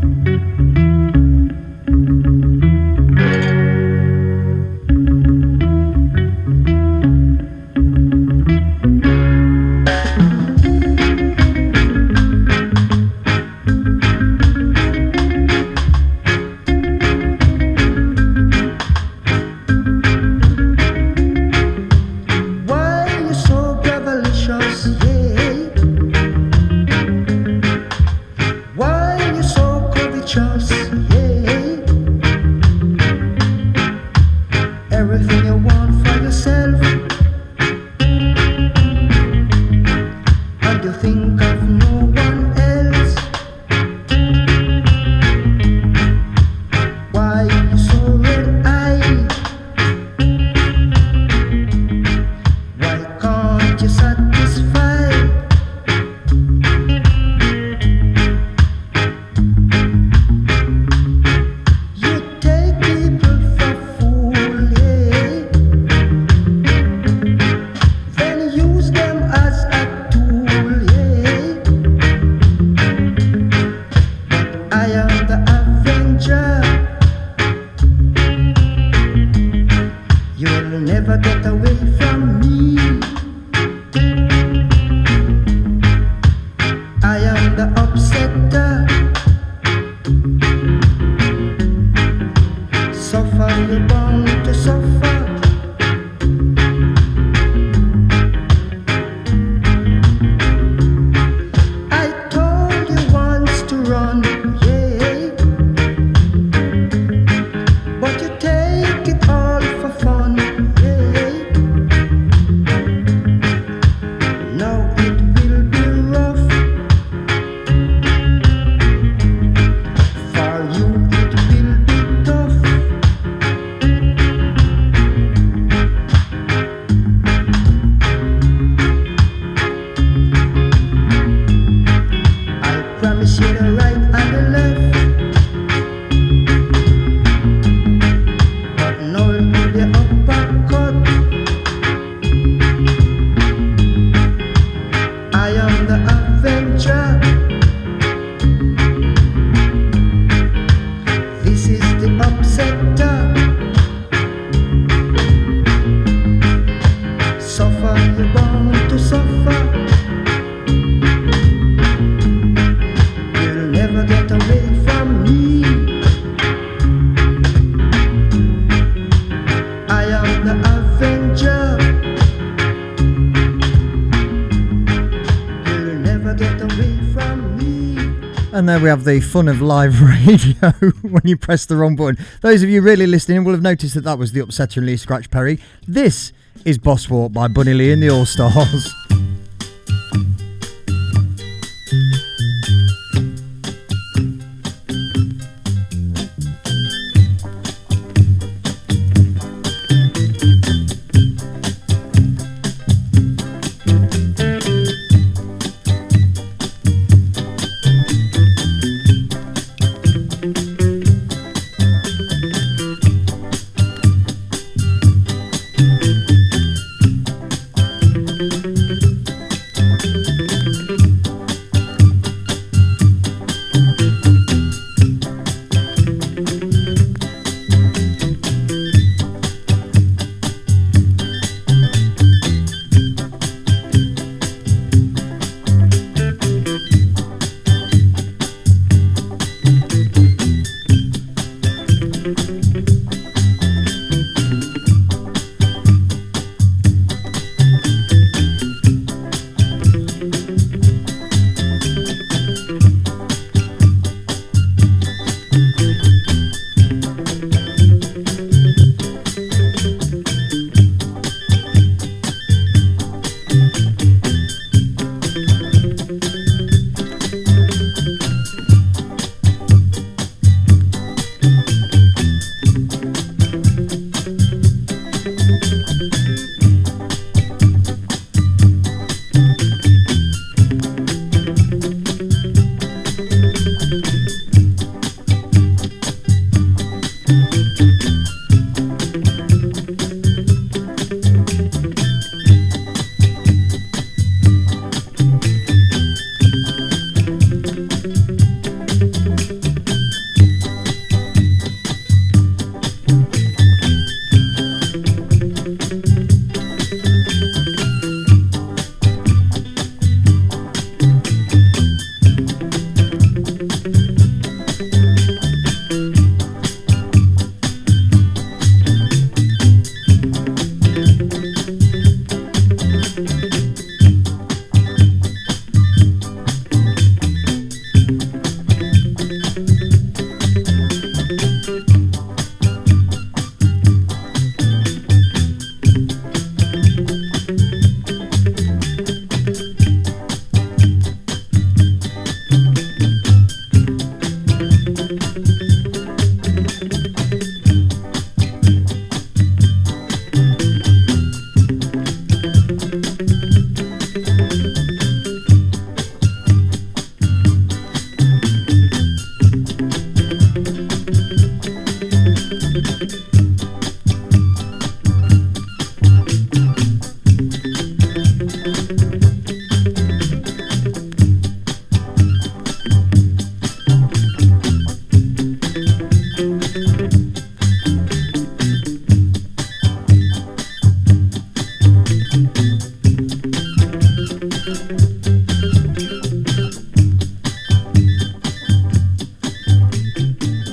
We 178.83 178.89
have 178.89 179.05
the 179.05 179.21
fun 179.21 179.47
of 179.47 179.61
live 179.61 180.01
radio 180.27 180.71
when 181.03 181.21
you 181.23 181.37
press 181.37 181.65
the 181.65 181.77
wrong 181.77 181.95
button. 181.95 182.17
Those 182.41 182.63
of 182.63 182.69
you 182.69 182.81
really 182.81 183.07
listening 183.07 183.45
will 183.45 183.53
have 183.53 183.61
noticed 183.61 183.95
that 183.95 184.03
that 184.03 184.19
was 184.19 184.33
the 184.33 184.41
Upsetter 184.41 184.77
and 184.77 184.87
Lee 184.87 184.97
Scratch 184.97 185.31
Perry. 185.31 185.61
This 185.87 186.33
is 186.65 186.77
Boss 186.77 187.09
Walk 187.09 187.31
by 187.31 187.47
Bunny 187.47 187.73
Lee 187.73 187.93
and 187.93 188.03
the 188.03 188.09
All 188.09 188.25
Stars. 188.25 188.93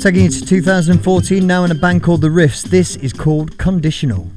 Taking 0.01 0.31
to 0.31 0.47
2014 0.47 1.47
now 1.47 1.64
in 1.64 1.70
a 1.70 1.74
band 1.74 2.02
called 2.02 2.22
The 2.22 2.28
Riffs, 2.28 2.62
this 2.62 2.97
is 2.97 3.12
called 3.12 3.59
Conditional. 3.59 4.31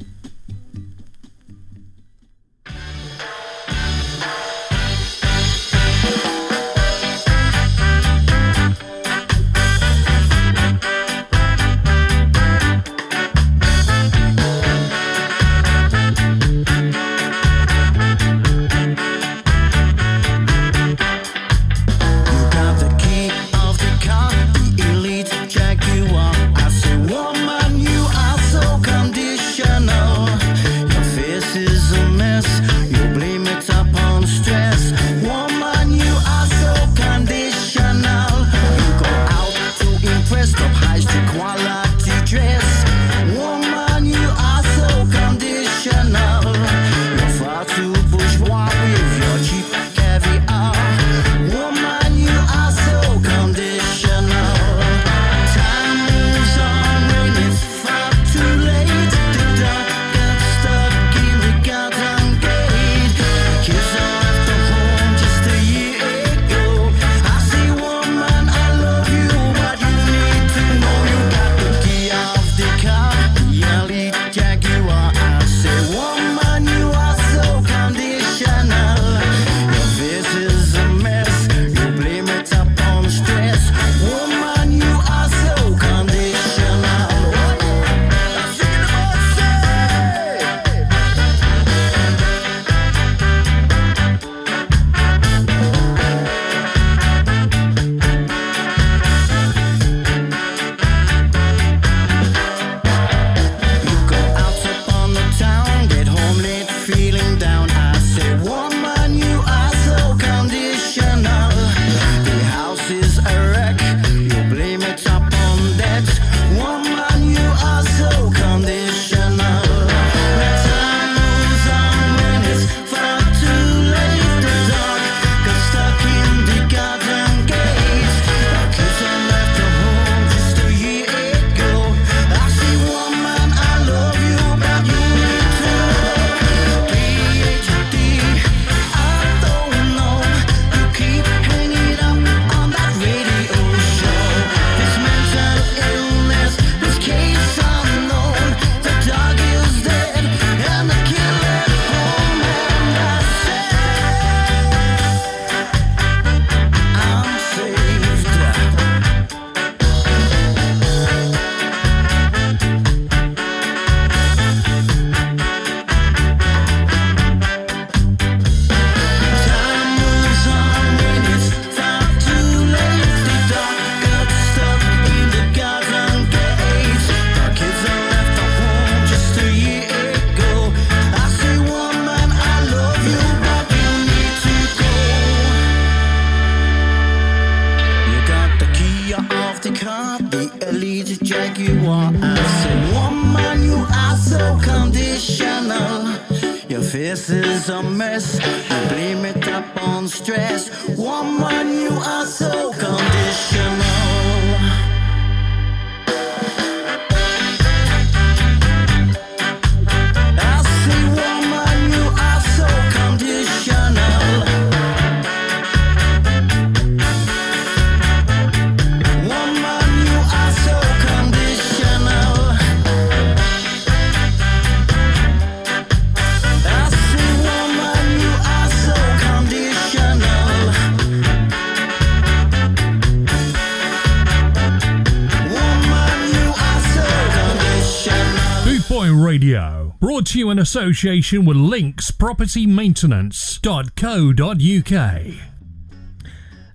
association 240.75 241.45
with 241.45 241.55
Links 241.55 242.09
Property 242.09 242.65
linkspropertymaintenance.co.uk. 242.65 245.33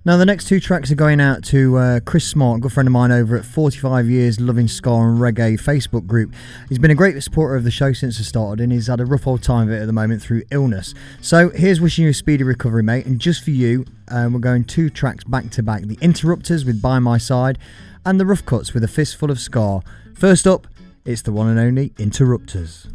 Now, 0.05 0.15
the 0.15 0.25
next 0.25 0.47
two 0.47 0.61
tracks 0.61 0.89
are 0.89 0.95
going 0.95 1.19
out 1.19 1.43
to 1.45 1.75
uh, 1.75 1.99
Chris 2.05 2.25
Smart, 2.25 2.61
good 2.61 2.71
friend 2.71 2.87
of 2.87 2.93
mine 2.93 3.11
over 3.11 3.35
at 3.35 3.43
45 3.43 4.09
Years 4.09 4.39
Loving 4.39 4.69
Ska 4.69 4.89
and 4.89 5.19
Reggae 5.19 5.59
Facebook 5.59 6.07
group. 6.07 6.33
He's 6.69 6.79
been 6.79 6.91
a 6.91 6.95
great 6.95 7.21
supporter 7.21 7.57
of 7.57 7.65
the 7.65 7.71
show 7.71 7.91
since 7.91 8.17
it 8.17 8.23
started, 8.23 8.63
and 8.63 8.71
he's 8.71 8.87
had 8.87 9.01
a 9.01 9.05
rough 9.05 9.27
old 9.27 9.43
time 9.43 9.67
of 9.67 9.73
it 9.73 9.81
at 9.81 9.85
the 9.85 9.91
moment 9.91 10.21
through 10.21 10.43
illness. 10.49 10.93
So, 11.19 11.49
here's 11.49 11.81
wishing 11.81 12.05
you 12.05 12.11
a 12.11 12.13
speedy 12.13 12.45
recovery, 12.45 12.83
mate. 12.83 13.05
And 13.05 13.19
just 13.19 13.43
for 13.43 13.51
you, 13.51 13.83
uh, 14.07 14.29
we're 14.31 14.39
going 14.39 14.63
two 14.63 14.89
tracks 14.89 15.25
back 15.25 15.49
to 15.49 15.61
back 15.61 15.81
The 15.81 15.97
Interrupters 15.99 16.63
with 16.63 16.81
By 16.81 16.99
My 16.99 17.17
Side, 17.17 17.59
and 18.05 18.17
The 18.17 18.25
Rough 18.25 18.45
Cuts 18.45 18.73
with 18.73 18.85
A 18.85 18.87
Fistful 18.87 19.29
of 19.29 19.41
Ska. 19.41 19.81
First 20.15 20.47
up, 20.47 20.67
it's 21.03 21.21
the 21.21 21.33
one 21.33 21.49
and 21.49 21.59
only 21.59 21.91
Interrupters. 21.97 22.87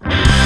Bye. 0.00 0.45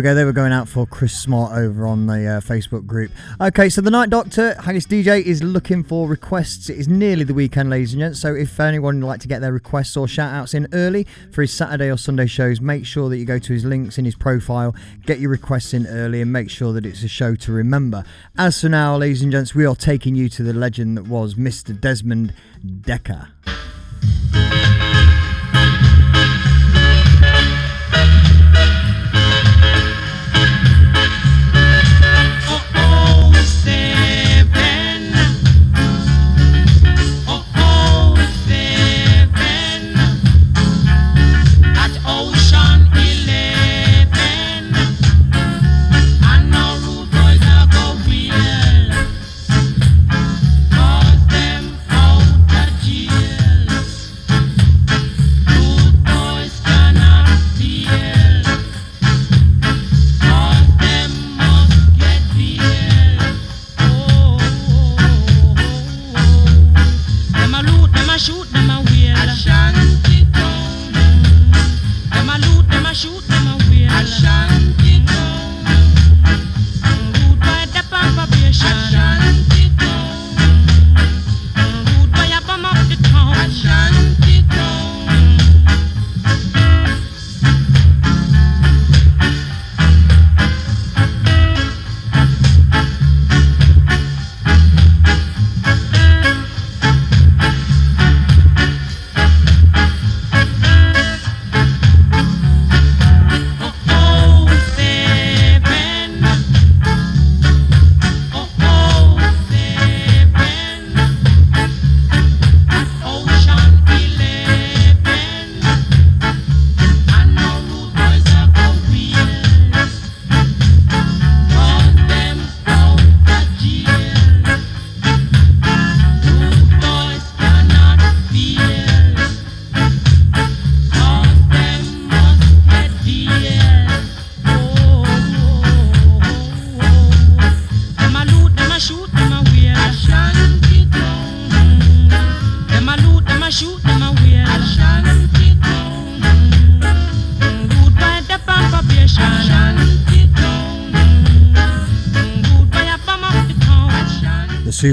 We 0.00 0.04
go. 0.04 0.14
They 0.14 0.24
were 0.24 0.32
going 0.32 0.54
out 0.54 0.66
for 0.66 0.86
Chris 0.86 1.12
Smart 1.12 1.52
over 1.52 1.86
on 1.86 2.06
the 2.06 2.26
uh, 2.26 2.40
Facebook 2.40 2.86
group. 2.86 3.10
Okay, 3.38 3.68
so 3.68 3.82
the 3.82 3.90
Night 3.90 4.08
Doctor, 4.08 4.54
Haggis 4.54 4.86
DJ, 4.86 5.22
is 5.22 5.42
looking 5.42 5.84
for 5.84 6.08
requests. 6.08 6.70
It 6.70 6.78
is 6.78 6.88
nearly 6.88 7.22
the 7.22 7.34
weekend, 7.34 7.68
ladies 7.68 7.92
and 7.92 8.00
gents. 8.00 8.18
So 8.18 8.34
if 8.34 8.58
anyone 8.58 9.00
would 9.00 9.06
like 9.06 9.20
to 9.20 9.28
get 9.28 9.42
their 9.42 9.52
requests 9.52 9.98
or 9.98 10.08
shout 10.08 10.32
outs 10.32 10.54
in 10.54 10.68
early 10.72 11.06
for 11.32 11.42
his 11.42 11.52
Saturday 11.52 11.90
or 11.90 11.98
Sunday 11.98 12.24
shows, 12.24 12.62
make 12.62 12.86
sure 12.86 13.10
that 13.10 13.18
you 13.18 13.26
go 13.26 13.38
to 13.38 13.52
his 13.52 13.66
links 13.66 13.98
in 13.98 14.06
his 14.06 14.14
profile, 14.14 14.74
get 15.04 15.20
your 15.20 15.28
requests 15.30 15.74
in 15.74 15.86
early, 15.86 16.22
and 16.22 16.32
make 16.32 16.48
sure 16.48 16.72
that 16.72 16.86
it's 16.86 17.02
a 17.02 17.08
show 17.08 17.34
to 17.34 17.52
remember. 17.52 18.02
As 18.38 18.58
for 18.58 18.70
now, 18.70 18.96
ladies 18.96 19.20
and 19.20 19.30
gents, 19.30 19.54
we 19.54 19.66
are 19.66 19.76
taking 19.76 20.14
you 20.14 20.30
to 20.30 20.42
the 20.42 20.54
legend 20.54 20.96
that 20.96 21.08
was 21.08 21.34
Mr. 21.34 21.78
Desmond 21.78 22.32
Dekker. 22.64 23.28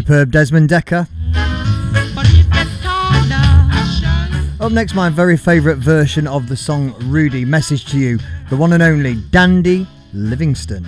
Superb 0.07 0.31
Desmond 0.31 0.69
Dekker. 0.69 1.05
Up 4.61 4.71
next, 4.71 4.95
my 4.95 5.09
very 5.09 5.35
favourite 5.35 5.79
version 5.79 6.27
of 6.27 6.47
the 6.47 6.55
song 6.55 6.95
Rudy. 7.09 7.43
Message 7.43 7.83
to 7.87 7.97
you, 7.97 8.17
the 8.49 8.55
one 8.55 8.71
and 8.71 8.81
only 8.81 9.15
Dandy 9.31 9.85
Livingstone. 10.13 10.87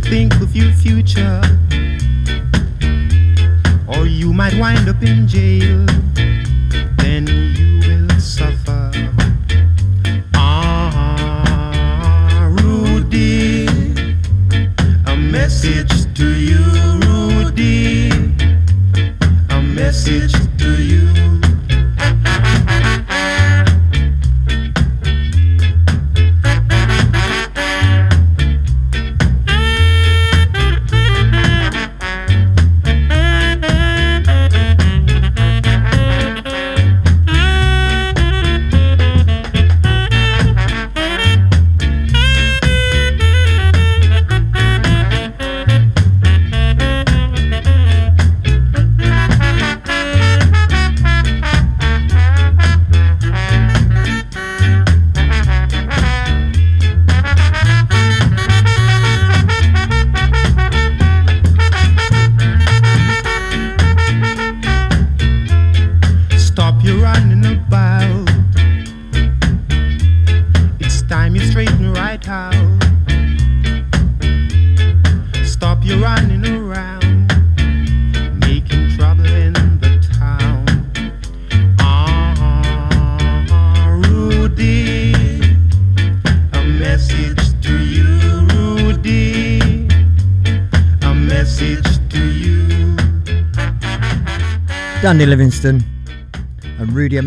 Think 0.00 0.34
of 0.40 0.54
your 0.56 0.72
future, 0.72 1.40
or 3.86 4.06
you 4.06 4.32
might 4.32 4.54
wind 4.58 4.88
up 4.88 5.02
in 5.02 5.26
jail. 5.28 5.86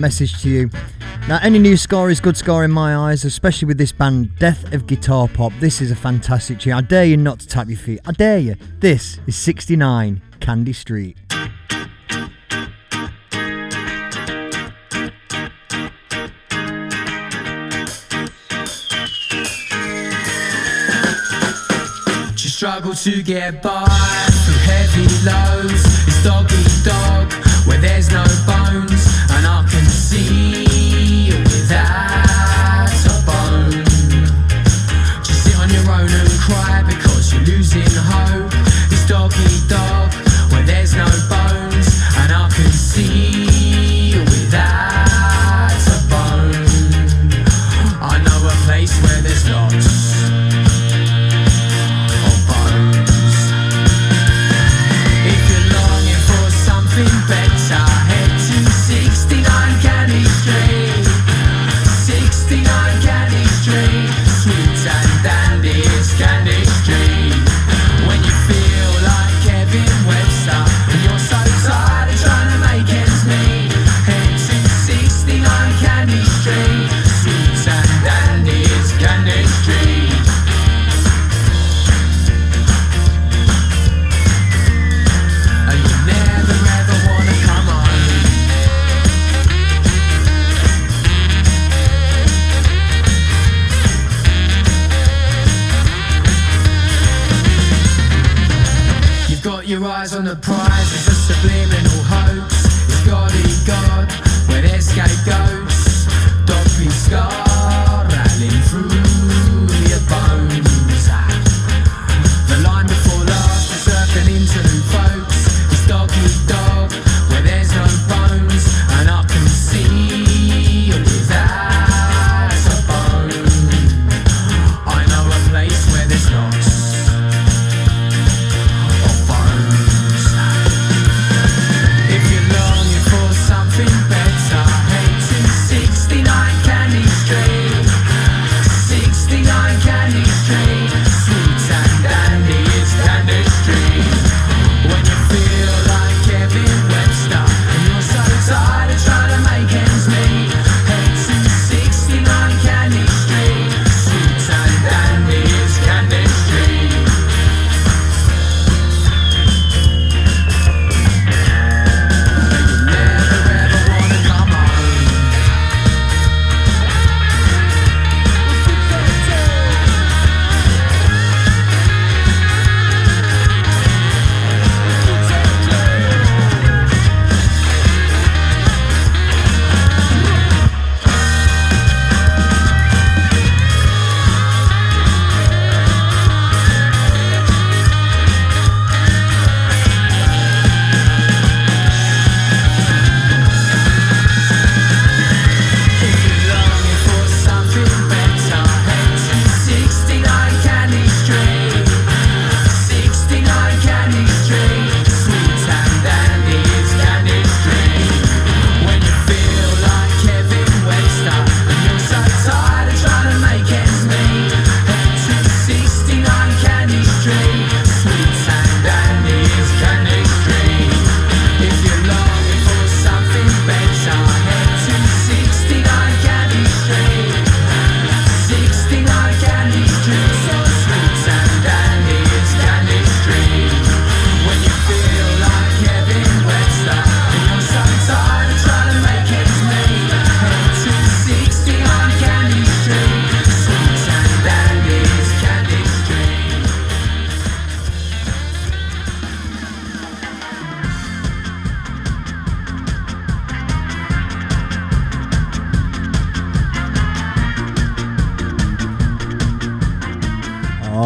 message 0.03 0.41
to 0.41 0.49
you. 0.49 0.69
Now, 1.29 1.39
any 1.41 1.59
new 1.59 1.77
score 1.77 2.09
is 2.09 2.19
good 2.19 2.35
score 2.35 2.65
in 2.65 2.71
my 2.71 2.93
eyes, 2.93 3.23
especially 3.23 3.67
with 3.67 3.77
this 3.77 3.93
band, 3.93 4.37
Death 4.37 4.73
of 4.73 4.85
Guitar 4.85 5.29
Pop. 5.29 5.53
This 5.61 5.79
is 5.79 5.91
a 5.91 5.95
fantastic 5.95 6.59
tune. 6.59 6.73
I 6.73 6.81
dare 6.81 7.05
you 7.05 7.15
not 7.15 7.39
to 7.39 7.47
tap 7.47 7.69
your 7.69 7.77
feet. 7.77 8.01
I 8.05 8.11
dare 8.11 8.37
you. 8.37 8.55
This 8.79 9.19
is 9.27 9.37
69 9.37 10.21
Candy 10.41 10.73
Street. 10.73 11.15
struggle 22.35 22.93
to 22.93 23.21
get 23.23 23.61
by 23.61 23.85
through 24.45 24.61
heavy 24.71 25.07
lows. 25.25 25.83
It's 26.07 26.23
doggy 26.23 26.63
dog 26.83 27.33
where 27.67 27.79
there's 27.79 28.09
no 28.09 28.23
bone. 28.45 28.82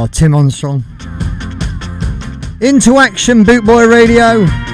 Tim 0.06 0.36
Armstrong. 0.36 0.84
Into 2.62 3.00
action, 3.00 3.44
Bootboy 3.44 3.90
Radio. 3.90 4.67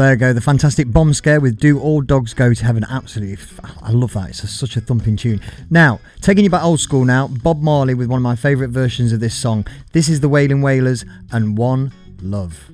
there 0.00 0.10
we 0.12 0.16
go. 0.16 0.32
The 0.32 0.40
fantastic 0.40 0.88
Bombskare 0.88 1.42
with 1.42 1.58
Do 1.58 1.78
All 1.78 2.00
Dogs 2.00 2.32
Go 2.32 2.54
to 2.54 2.64
Heaven. 2.64 2.84
Absolutely. 2.88 3.34
F- 3.34 3.60
I 3.82 3.90
love 3.90 4.14
that. 4.14 4.30
It's 4.30 4.42
a, 4.42 4.46
such 4.46 4.76
a 4.76 4.80
thumping 4.80 5.16
tune. 5.16 5.40
Now, 5.68 6.00
taking 6.22 6.44
you 6.44 6.50
back 6.50 6.62
old 6.62 6.80
school 6.80 7.04
now, 7.04 7.28
Bob 7.28 7.60
Marley 7.60 7.92
with 7.92 8.08
one 8.08 8.16
of 8.18 8.22
my 8.22 8.34
favourite 8.34 8.70
versions 8.70 9.12
of 9.12 9.20
this 9.20 9.34
song. 9.34 9.66
This 9.92 10.08
is 10.08 10.20
the 10.20 10.28
Wailing 10.28 10.62
Wailers 10.62 11.04
and 11.32 11.58
One 11.58 11.92
Love. 12.22 12.70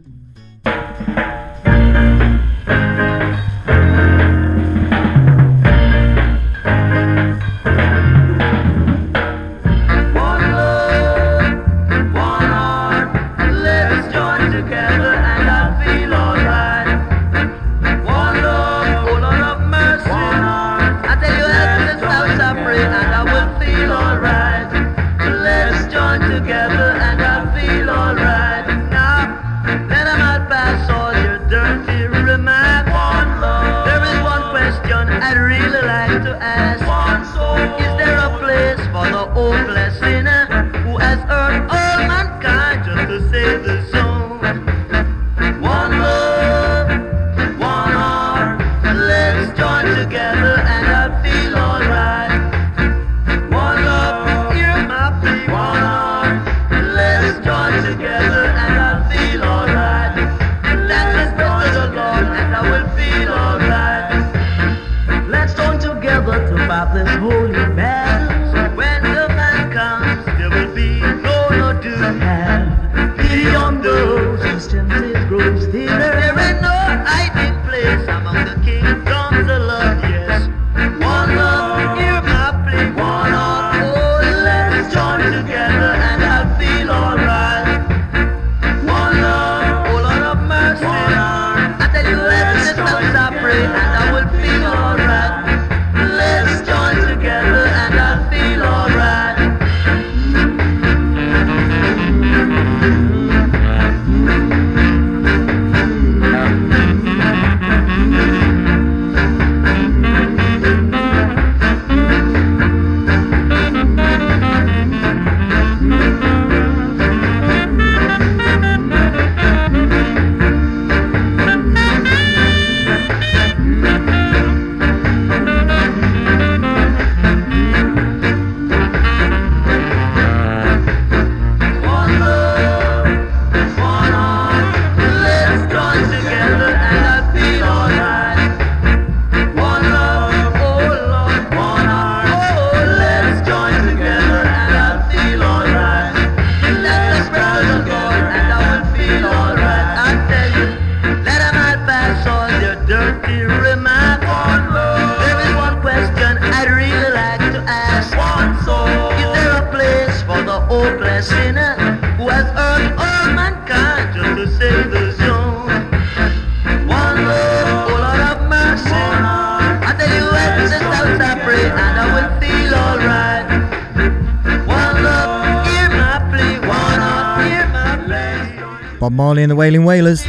Bob 178.99 179.13
Marley 179.13 179.43
and 179.43 179.51
the 179.51 179.57
Wailing 179.57 179.85
Wailers. 179.85 180.25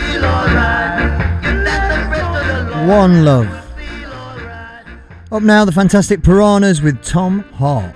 One 2.88 3.24
Love. 3.26 3.48
Up 5.32 5.44
now, 5.44 5.66
the 5.66 5.72
fantastic 5.72 6.24
Piranhas 6.24 6.82
with 6.82 7.04
Tom 7.04 7.42
Hark. 7.56 7.96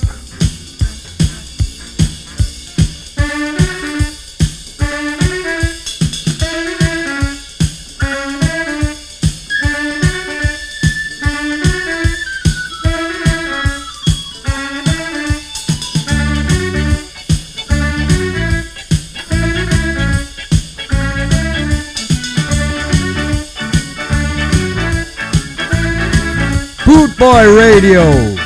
Boy 27.22 27.56
Radio. 27.56 28.41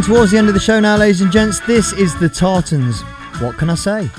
getting 0.00 0.14
towards 0.14 0.32
the 0.32 0.38
end 0.38 0.48
of 0.48 0.54
the 0.54 0.60
show 0.60 0.80
now, 0.80 0.96
ladies 0.96 1.20
and 1.20 1.32
gents. 1.32 1.60
This 1.60 1.92
is 1.92 2.18
the 2.20 2.28
Tartans. 2.28 3.02
What 3.40 3.58
can 3.58 3.70
I 3.70 3.74
say? 3.74 4.10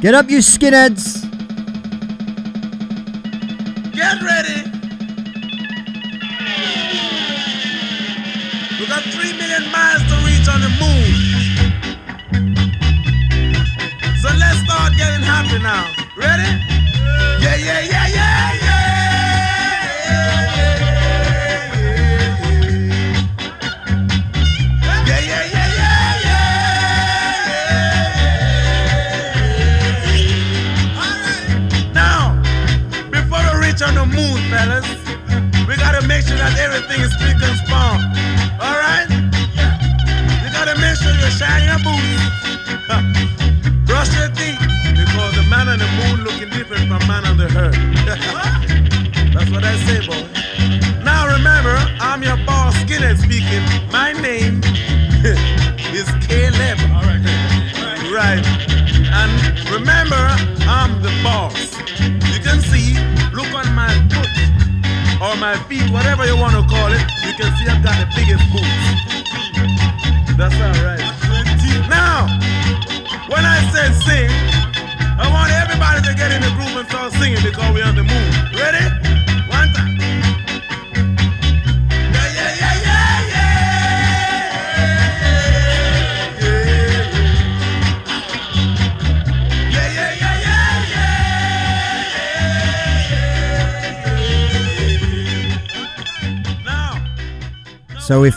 Get 0.00 0.14
up, 0.14 0.30
you 0.30 0.38
skinheads! 0.38 1.17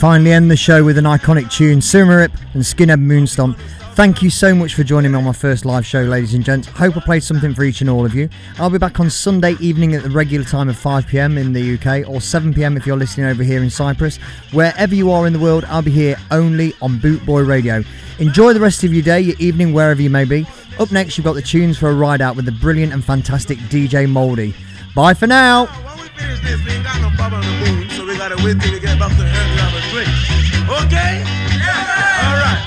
finally 0.01 0.31
end 0.31 0.49
the 0.49 0.57
show 0.57 0.83
with 0.83 0.97
an 0.97 1.05
iconic 1.05 1.51
tune, 1.51 1.77
Symarip 1.77 2.31
and 2.55 2.63
Skinhead 2.63 3.05
Moonstomp. 3.05 3.55
Thank 3.93 4.23
you 4.23 4.31
so 4.31 4.55
much 4.55 4.73
for 4.73 4.83
joining 4.83 5.11
me 5.11 5.17
on 5.19 5.23
my 5.23 5.31
first 5.31 5.63
live 5.63 5.85
show, 5.85 6.01
ladies 6.01 6.33
and 6.33 6.43
gents. 6.43 6.67
Hope 6.69 6.97
I 6.97 7.01
played 7.01 7.21
something 7.21 7.53
for 7.53 7.63
each 7.63 7.81
and 7.81 7.89
all 7.89 8.03
of 8.03 8.15
you. 8.15 8.27
I'll 8.57 8.71
be 8.71 8.79
back 8.79 8.99
on 8.99 9.11
Sunday 9.11 9.53
evening 9.59 9.93
at 9.93 10.01
the 10.01 10.09
regular 10.09 10.43
time 10.43 10.69
of 10.69 10.75
5 10.75 11.05
pm 11.05 11.37
in 11.37 11.53
the 11.53 11.75
UK 11.75 12.09
or 12.09 12.19
7 12.19 12.51
pm 12.51 12.77
if 12.77 12.87
you're 12.87 12.97
listening 12.97 13.27
over 13.27 13.43
here 13.43 13.61
in 13.61 13.69
Cyprus. 13.69 14.17
Wherever 14.53 14.95
you 14.95 15.11
are 15.11 15.27
in 15.27 15.33
the 15.33 15.39
world, 15.39 15.65
I'll 15.65 15.83
be 15.83 15.91
here 15.91 16.15
only 16.31 16.73
on 16.81 16.97
Bootboy 16.97 17.47
Radio. 17.47 17.83
Enjoy 18.17 18.53
the 18.53 18.59
rest 18.59 18.83
of 18.83 18.91
your 18.91 19.03
day, 19.03 19.21
your 19.21 19.37
evening, 19.37 19.71
wherever 19.71 20.01
you 20.01 20.09
may 20.09 20.25
be. 20.25 20.47
Up 20.79 20.91
next, 20.91 21.15
you've 21.15 21.25
got 21.25 21.33
the 21.33 21.43
tunes 21.43 21.77
for 21.77 21.91
a 21.91 21.93
ride 21.93 22.21
out 22.21 22.35
with 22.35 22.45
the 22.45 22.53
brilliant 22.53 22.91
and 22.91 23.05
fantastic 23.05 23.59
DJ 23.69 24.09
Moldy. 24.09 24.55
Bye 24.95 25.13
for 25.13 25.27
now. 25.27 25.67
Okay? 30.71 31.19
All 32.23 32.35
right. 32.39 32.63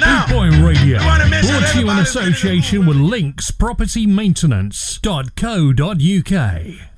Now, 0.00 0.26
Boot 0.26 0.34
Boy 0.34 0.48
Radio. 0.66 0.98
we 1.00 1.06
wanna 1.06 1.26
make 1.28 1.42
Brought 1.46 1.66
to 1.72 1.78
you 1.80 1.90
in 1.90 1.98
association 1.98 2.84
with 2.86 2.96
Links 2.98 3.50
Property 3.50 4.06
linkspropertymaintenance.co.uk. 4.06 6.97